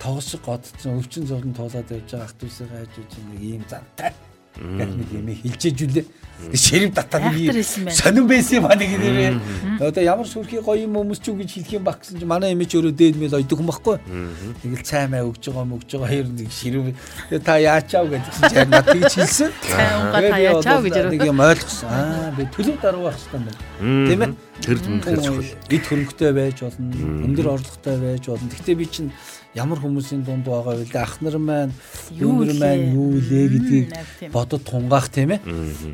[0.00, 4.12] тоосог годцсон өвчин зурдан туулаад байж байгаа ах дүүсээ хайж үж нэг ийм зантай.
[4.58, 6.06] Гэт нэг юм хилчээж үлээ.
[6.56, 7.92] Ширэв татаад нэг байна.
[7.92, 9.34] сонирн байсан юм аа нэг нэрээ.
[9.78, 12.74] Одоо ямар сүрхий гоё юм өмсч үү гэж хэлэх юм баг гэсэн чинь манай эмэж
[12.74, 13.96] өөрөө дээд мэл ойдог хүн байхгүй.
[14.64, 16.48] Тэгэл цаймаа өгж байгаа мөгж байгаа хоёр нэг.
[16.50, 19.50] Тэгээ та яачаав гэсэн чинь харин над тийч хэлсэн.
[19.60, 21.88] Цай унгаа та би яачаа одоо гэж нэг юм ойлгосон.
[21.92, 23.60] Аа би төлөв даруй байх хэрэгтэй юм байна.
[24.08, 24.49] Тийм ээ.
[24.60, 25.52] Тэр үнэхээр чухал.
[25.72, 26.92] Эд хөрөнгөтэй байж болно,
[27.24, 28.48] өндөр орлоготой байж болно.
[28.52, 29.10] Гэхдээ би чинь
[29.56, 30.92] ямар хүмүүсийн дунд байгаа вэ?
[30.94, 31.72] Ах нар маань,
[32.14, 33.88] дүүнэр маань юу лээ гэдгийг
[34.30, 35.40] бодод тунгаах тийм ээ.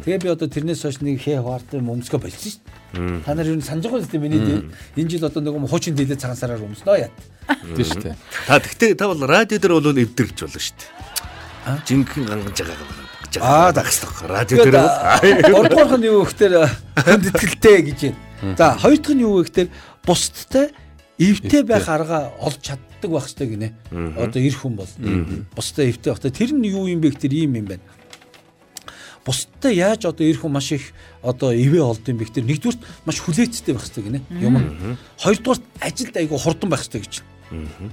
[0.02, 3.22] Тэгээ би одоо тэрнээс хойш нэг хээ хваартай өмсгөө болсон шүү дээ.
[3.24, 4.60] Та нар юу санаж байгаа юм миний дээ.
[4.98, 7.10] Энэ жил одоо нэг юм хуучин дилээ цагаан сараар өмснөө яа.
[7.64, 8.16] Тийм шүү дээ.
[8.50, 11.06] Та тэгтээ та бол радио дээр бол эвдэрч болно шүү дээ.
[11.86, 14.28] Жинхэнэ гангаж байгаа гэж Аа, шүү.
[14.28, 14.76] Радио дээр
[15.50, 16.54] бол нь юу гэхээр
[16.94, 18.25] хонд итгэлтэй гэж байна.
[18.56, 19.68] За хоёр дахь нь юу вэ гэхээр
[20.04, 20.72] бусдтай
[21.18, 23.68] эвтэй байх арга олж чаддаг байх хэрэгтэй гинэ.
[24.16, 24.92] Одоо эр хүн бол
[25.56, 26.20] бусдтай эвтэй байх.
[26.20, 27.84] Тэр нь юу юм бэ гэхээр ийм юм байна.
[29.24, 33.18] Бусдтай яаж одоо эр хүн маш их одоо ивэ олд юм бэ гэхээр нэгдүгürt маш
[33.24, 34.20] хүлээцтэй байх хэрэгтэй гинэ.
[34.44, 34.98] Юм.
[35.16, 37.14] Хоёрдугаарт ажилд айгу хурдан байх хэрэгтэй гэж.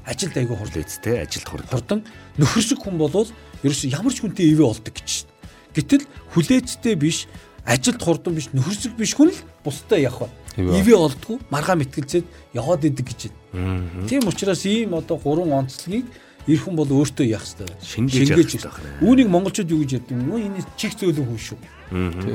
[0.05, 1.67] Ажилд айгу хурдан хүлээцтэй ажилд хурд.
[1.71, 2.03] хурдан
[2.37, 3.29] нөхөрсөг хүн болвол
[3.63, 5.25] ерөөсөө ямар ч хүнтэй ивэ олдог гэж.
[5.73, 6.05] Гэтэл
[6.37, 7.25] хүлээцтэй биш,
[7.65, 10.29] ажилд хурдан биш, нөхөрсөг биш хүн л бусдаа явах ба.
[10.57, 13.21] Ивэ олдгүй маргаа мэтгэлцээд яваад идэг гэж
[13.53, 13.89] байна.
[14.07, 16.05] Тийм учраас ийм одоо гурван онцлогийг
[16.47, 17.73] эр хүн бол өөртөө яах хэрэгтэй.
[17.81, 19.01] Шингээж явах хэрэгтэй байна.
[19.01, 20.37] Үүнийг монголчууд юу гэж ярьдаг юм?
[20.37, 21.57] Энэ чих зөөлөн хүн шүү.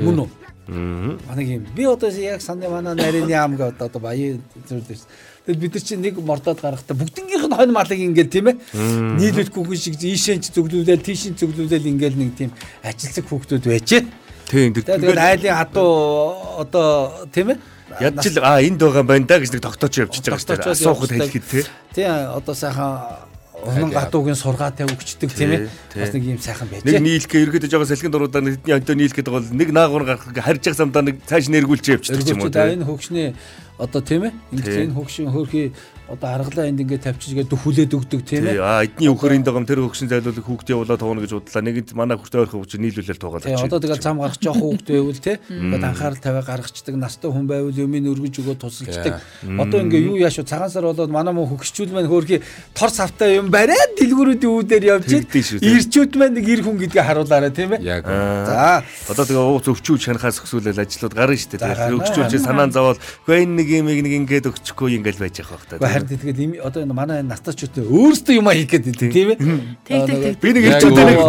[0.03, 0.29] Мөн үү?
[0.69, 1.65] Манайг юм.
[1.75, 5.07] Би одоо яг санд манай нарийн яам гэдэг одоо баян зүйл дэс.
[5.45, 8.57] Тэгэл бид нар чинь нэг мордоод гарахтаа бүгднгийнх нь хонь малыг ингээл тийм ээ.
[9.17, 12.51] Нийлүүлэхгүй шиг ийшээ ч зөвлүүлээл тийшээ зөвлүүлээл ингээл нэг тийм
[12.85, 14.03] ажилсаг хүүхдүүд байжээ.
[14.49, 17.57] Тийм Тэгээд айлын хатуу одоо тийм ээ.
[18.01, 20.57] Яд ч л а энд байгаа юм байна да гэж нэг тогтооч явчихж байгаа шүү
[20.57, 20.73] дээ.
[20.73, 21.63] Асуухад хэлэхэд тий.
[21.93, 25.61] Тийм одоо сайхан унан гадуугийн сургаатай өгчдөг тийм ээ.
[25.91, 26.21] Тий, Бас тий.
[26.21, 27.01] нэг юм сайхан Нэг байжээ.
[27.03, 31.03] нийлхээ ерөөдөө жоо салхин дуруудаа хэдний онтой нийлхэд бол нэг наагур гарах харж байгаа самдаа
[31.03, 32.73] нэг цааш нэргүүлж явчихдаг юм уу Эргүүлчихэд тий.
[32.79, 33.27] энэ хөгшний
[33.77, 34.33] одоо тийм ээ.
[34.55, 34.83] Ингэж Тий.
[34.87, 35.67] энэ хөгшин хөөрхий
[36.09, 38.65] одоо аргалаа энд ингээд тавьчихгээд дөхүүлээд өгдөг тийм Тий, ээ.
[38.65, 41.61] а эдний байгаа юм тэр хөгшин зайлуулах хүүхд явуулаа тоогно гэж бодлоо.
[41.61, 45.21] Нэгэнд манай хүүхдээ ойрхон хүүч нийлүүлэл туугаад Тий, одоо тэгэл зам гарах жоох хүүхд байвал
[45.21, 45.37] тий.
[45.49, 49.21] Ингээд анхаарал тавиа гаргацдаг, настай хүн байвал юмыг өргөж өгөө тусалцдаг.
[49.45, 50.41] Одоо ингээ юу яаш?
[50.41, 52.41] Цагаан сар болоод манай мөн хөгшчүүл маань хөөрхий
[52.73, 55.09] тор савтай юм бариад дэлгүүрүүдийн үүдээр явж
[55.61, 58.01] ирчүүд маань нэг ир хүн гэдгээ харуулаарай тийм ээ.
[58.49, 62.29] За Одоо тэгээ ууц өвчүүл шанахаас өсвөлэл ажлууд гарна шүү дээ.
[62.31, 65.98] Чи санаан зовоод үгүй энэ нэг юм нэг ингээд өгчихгүй ингээл байж байгаа байх та.
[65.99, 69.39] Харин тэгээд одоо энэ манай настачууд өөрсдөө юм хийх гээд байдаг тийм ээ.
[69.83, 70.35] Тэг тэг тэг.
[70.39, 71.19] Би нэг ирчүүдээ нэг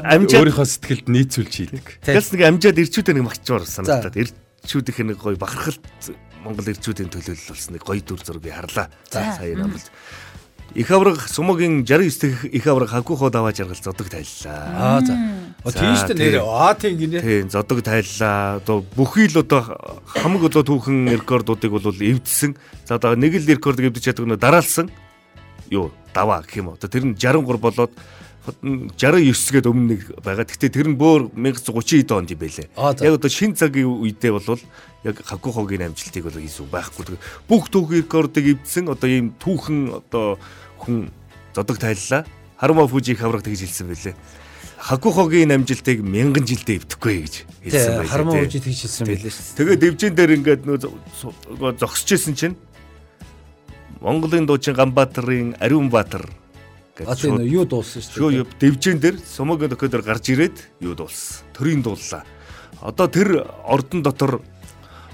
[0.00, 1.86] амжаад Өөрийнхөө сэтгэлд нийцүүлж хийдэг.
[2.00, 2.14] Тий.
[2.16, 5.84] гэлс нэг амжаад ирчүүдээ нэг магчмаар санагдаад ирчүүд их нэг гоё бахархалт
[6.40, 8.88] Монгол ирчүүдийн төлөөлөл болсон нэг гоё дүр зургийг харлаа.
[9.12, 9.84] За сая намлж.
[10.74, 14.70] Их авраг сумогийн 69 дэх их авраг хагуухоо даваа жаргал зодог тайллаа.
[14.72, 15.12] Аа за.
[15.60, 16.46] Шүү дээ нэр.
[16.48, 17.20] Аа тийм гинэ.
[17.20, 18.60] Тийм зодог тайллаа.
[18.64, 19.76] Одоо бүхий л одоо
[20.08, 22.56] хамаг одоо түүхэн рекордуудыг бол эвдсэн.
[22.88, 24.88] За одоо нэг л рекорд эвдэж чаддаг нь дараалсан.
[25.68, 26.80] Юу даваа гэх юм уу.
[26.80, 27.92] Тэр нь 63 болоод
[28.40, 30.48] 69-гээд өмнө нэг байгаа.
[30.48, 32.72] Гэхдээ тэр нь бөөр 1930 онд юм байлээ.
[33.04, 34.56] Яг одоо шин цагийн үедээ бол
[35.04, 37.20] яг хагухогийн амжилтыг бол хийсэн байхгүй.
[37.44, 40.40] Бүх түүх рекордыг эвдсэн одоо ийм түүхэн одоо
[40.80, 41.12] хүн
[41.52, 42.24] зодог тайллаа.
[42.56, 44.16] Харума Фужи их авраг тэгж хэлсэн байлээ.
[44.80, 47.34] Хагухогийн амжилтыг мянган жилдээ эвдэхгүй гэж
[47.68, 48.08] хэлсэн байлээ.
[48.08, 49.56] Хармаа үжид хийж хэлсэн байлээ шүү.
[49.60, 52.56] Тэгээд дэвжэн дээр ингээд нөө зогсчихсэн чинь
[54.00, 56.24] Монголын дуучин Ганбаатарын Ариун Баатар
[56.96, 58.16] шууд юу дууссан шүү.
[58.16, 61.44] шөө юу дэвжэн дээр сумаг нөхөдөр гарч ирээд юу дуулсан.
[61.52, 62.24] Төрийн дууллаа.
[62.80, 64.40] Одоо тэр ордон дотор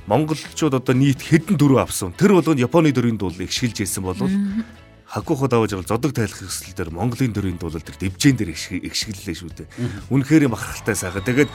[0.07, 2.15] монголчууд одоо нийт хэдэн төрөө авсан.
[2.15, 4.03] Тэр болгонд Японы төрийн дуулыг шилж ирсэн
[5.07, 8.51] Хакухо даваж байгаа зодог тайлах хэсэл дээр Монголын төрийн дуулал тэр дэвжэн дээр
[8.91, 9.69] ихшгэллээ шүү дээ.
[10.11, 11.23] Үнэхээр бахархалтай сайхан.
[11.23, 11.51] Тэгээд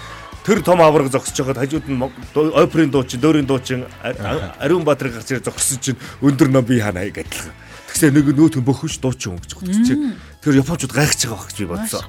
[0.47, 1.99] тэр том авраг зогсож байгаад хажууд нь
[2.31, 7.51] оперын дуучин, дөөрийн дуучин Ариун Баатар гарч ирээд зогссон чинь өндөр ном би хана адилхан.
[7.91, 9.99] Тэгсээ нэг нөөтөн бөхөж дуучин бодчих чи.
[10.39, 12.01] Тэр японочууд гайхаж байгаа байх гэж би бодсон.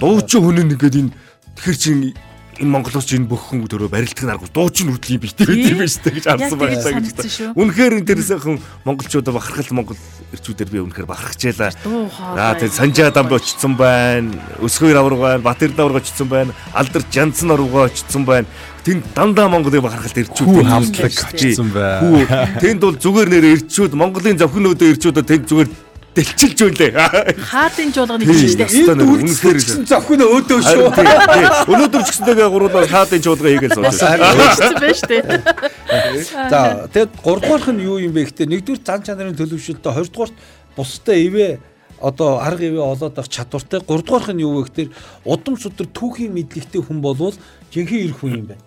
[0.00, 1.12] Дуучин хүн нь ингээд энэ
[1.60, 2.16] тэгэхэр чин
[2.60, 5.74] энэ монголоос энэ бүх хүн төрөө барилдах нь аргагүй дуучин хүртэл юм битээ Тийм.
[5.74, 6.84] юм дээ гэж харсан тэгж
[7.16, 7.56] гэж.
[7.56, 10.00] Үнэхээр энэ тэрсэхэн монголчуудаа бахархал монгол
[10.36, 11.08] ирчүүдээр би үнэхээр
[12.12, 12.36] хоолой.
[12.36, 14.36] Аа тэр Санжаа дамд очсон байна.
[14.60, 15.42] Өсгөр авраг байна.
[15.42, 16.52] Батэр давраг очсон байна.
[16.76, 18.46] Алдар Жанцсан орвоо очсон байна.
[18.84, 22.60] Тэнд дандаа монголын бахархалт ирчүүд хамтлаг очсон байна.
[22.60, 25.68] Тэнд бол зүгээр нэр ирчүүд монголын зөвхөнөөдөө ирчүүдээ тэнд зүгээр
[26.14, 26.90] дэлчилж байлээ.
[27.38, 28.34] Хаадын жуулганы Тийм.
[28.34, 28.66] хийж дээ.
[28.66, 30.86] Ястаа нэр Үнэхээр үнэхээр зохино өөдөө шүү.
[31.70, 34.26] Өнөөдөр ч гэсэнтэйгээ гуруулаа хаадын чуулга хийгээл сууж байна.
[34.34, 35.22] Хийчихсэн байж тээ.
[36.50, 40.34] За тэгэд 3 дугаарх нь юу юм бэ гэхдээ нэгдүгээр зан чанарын төлөвшөлтөд 2 дугаарт
[40.74, 41.48] бусдаа ивэ
[42.00, 44.90] одоо арга ивэ олоод авах чадвартай 3 дугаарх нь юу вэ гэхээр
[45.24, 47.36] удам судар түүхийн мэдлэгтэй хүн болвол
[47.70, 48.64] жинхэнэ ирэх хүн юм байна.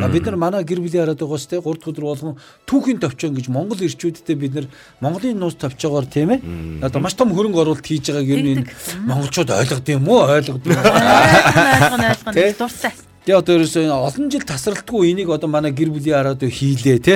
[0.00, 2.36] За бид нар манай гэр бүлийн хараад байгаас те 3 дахь өдөр болгон
[2.68, 4.66] түүхийн товчон гэж Монгол ирчүүдтэй бид нар
[5.00, 6.40] Монголын нууц товчоогоор тийм ээ.
[6.84, 8.68] Одоо маш том хөрөнгө оруулалт хийж байгааг ер нь
[9.08, 10.28] монголчууд ойлгод юм уу?
[10.28, 10.76] Ойлгод юм
[12.34, 12.52] Тэ?
[12.52, 12.92] айлган дуртай.
[13.24, 17.14] Тэгээ одоо ерөөсөө энэ олон жил тасралтгүй энийг одоо манай гэр бүлийн хараад хийлээ те.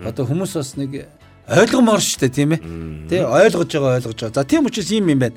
[0.00, 1.04] Одоо хүмүүс бас нэг
[1.48, 2.60] ойлгомоор штэ тийм ээ.
[3.10, 4.34] Тэ ойлгож байгаа ойлгож байгаа.
[4.34, 5.36] За тийм учраас юм юм байна.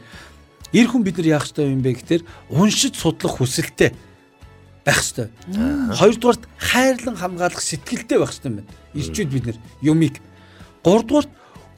[0.71, 3.95] Ир хүн бид нар яах ёстой юм бэ гэхээр уншиж судлах хүсэлтэй
[4.85, 5.33] байх ёстой.
[5.49, 8.71] Хоёрдугаарт хайрлан хамгаалах сэтгэлтэй байх ёстой юм байна.
[8.93, 10.21] Ирчүүд бид нар юмыг.
[10.85, 11.31] Гуравдугаарт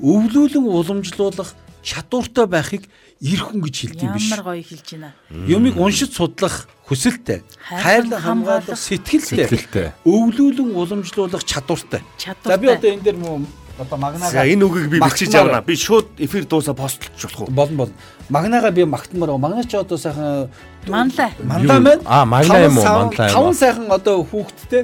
[0.04, 2.84] өвлүүлэн уламжлуулах чадвартай байхыг
[3.24, 4.30] ир хүн гэж хэлдэг юм биш.
[4.30, 5.16] Ямар гоё хэлж байна.
[5.48, 12.04] Юмыг уншиж судлах хүсэлтэй, хайрлан хамгаалах сэтгэлтэй, өвлүүлэн уламжлуулах чадвартай.
[12.20, 13.48] За би одоо энэ дээр муу
[13.80, 15.62] одоо магнаага За энэ үгийг би бичиж авна.
[15.62, 17.52] Би шууд эфир дуусаа постлж болох уу?
[17.52, 17.94] болно болно.
[18.30, 19.42] Магнаага би магтмаар байгаа.
[19.42, 20.50] Магнаа ч одоо сайхан
[20.88, 21.32] Манлай.
[21.44, 22.02] мандаа байна.
[22.06, 22.84] Аа, Таван юм уу?
[22.84, 23.14] юм уу?
[23.14, 24.84] Таван сайхан одоо хүүхэдтэй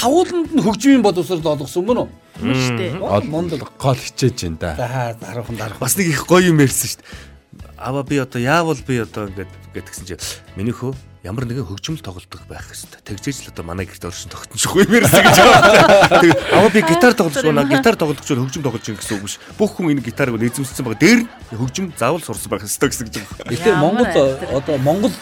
[0.00, 2.08] тавууланд нь хөгжмийн бодосоор олгосон мөн үү?
[2.40, 3.28] Мөн шүү дээ.
[3.28, 3.60] Мундаг.
[3.78, 4.70] гол хичээж байна да.
[4.76, 5.80] За дараахан дараахан.
[5.80, 7.76] Бас нэг их гоё юм ярьсан шүү дээ.
[7.76, 10.16] Ава би одоо яавал би одоо ингээд гэтгсэн чи
[10.56, 13.04] миний хөө ямар нэгэн хөгжмөл тоглодог байх хэвээр.
[13.04, 16.20] Тэгжээж л одоо манай гэрт оршин тогтношгүй юм ярьсан гэж байгаа.
[16.24, 17.68] Тэг ава би гитар тоглож байна.
[17.68, 19.36] Гитар тоглож бол хөгжим тоглож байна гэсэн үг биш.
[19.60, 21.04] Бүх хүн энэ гитарыг эзэмшсэн байгаа.
[21.04, 21.20] Дээр
[21.52, 23.14] хөгжим заавал сурсан байх хэвээр гэсэн гэж.
[23.52, 24.08] Тэгэхээр Ямар Монгол
[24.48, 25.12] одоо Монгол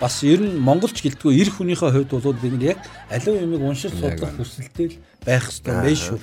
[0.00, 2.78] бас ер нь монголч гэлтгүй эр хүнийхээ хувьд бол бид нар яг
[3.12, 4.96] аливаа юмыг уншиж судлах хүсэлтэй л
[5.26, 6.18] байх хэрэгтэй байх шүү.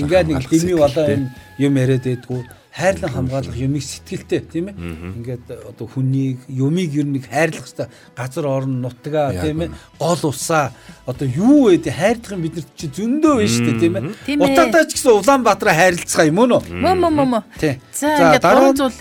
[0.00, 1.22] Ингээд нэг дими болоо юм
[1.60, 2.40] юм яриад байдгүй
[2.78, 4.76] хайрлан хамгаалах юмыг сэтгэлтэй тийм ээ.
[5.18, 7.88] Ингээд одоо хүнийг юмыг ер нь хайрлах хэрэгтэй.
[8.14, 9.70] Газар орон нутгаа тийм ээ.
[9.98, 10.70] Гол усаа
[11.04, 14.04] одоо юу вэ хайрдах юм бид нар чи зөндөө байна шүү дээ тийм ээ.
[14.24, 14.46] Тийм ээ.
[14.46, 16.62] Утаатай ч гэсэн Улаанбаатараа хайрлцгаа юм уу нөө?
[16.70, 17.42] Мөн мөн мөн.
[17.58, 17.82] Тий.
[17.92, 18.98] За ингээд дараа гурван нь- зүйл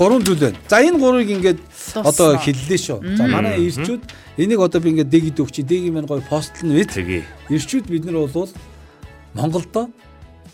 [0.00, 0.56] Гурван зүйл байна.
[0.68, 1.60] За энэ гурвыг ингээд
[2.00, 3.20] одоо хэллээ шүү.
[3.20, 4.00] За манай ирчүүд
[4.40, 6.72] энийг одоо би ингээд дэг өгч дэг юм гоё постлно.
[6.72, 7.20] Тэгээ.
[7.52, 8.48] Ирчүүд бид нар бол
[9.36, 9.92] Монголдо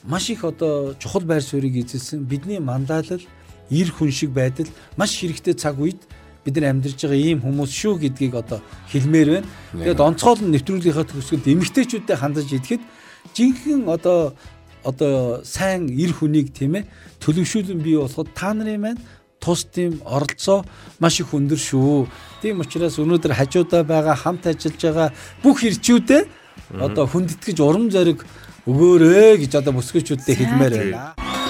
[0.03, 3.23] маш их одоо чухал байр суурийг эзэлсэн бидний мандаалал
[3.71, 4.67] ир хүн шиг байдал
[4.97, 6.03] маш хэрэгтэй цаг үед
[6.43, 8.59] бид нар амьдарч байгаа ийм хүмүүс шүү гэдгийг одоо
[8.91, 9.47] хэлмээр байна.
[9.79, 12.83] Тэгээд онцгой нь нэвтрүүлгийнхаа төгсгөлд эмэгтэйчүүдэд хандаж идэхэд
[13.31, 14.35] жинхэнэ одоо
[14.87, 16.87] одоо сайн ир хүнийг тийм ээ
[17.19, 19.01] төлөвшүүлэн бий болоход та нарын маань
[19.47, 20.67] тус тийм оролцоо
[20.99, 22.11] маш их өндөр шүү.
[22.43, 25.09] Тийм учраас өнөөдөр хажуудаа байгаа хамт ажиллаж байгаа
[25.43, 26.23] бүх ирчүүдээ
[26.83, 28.27] одоо хүндэтгэж урам зориг
[28.67, 31.46] өгөөрэй гэж одоо бүсгүйчүүдтэй хэлмээр байна.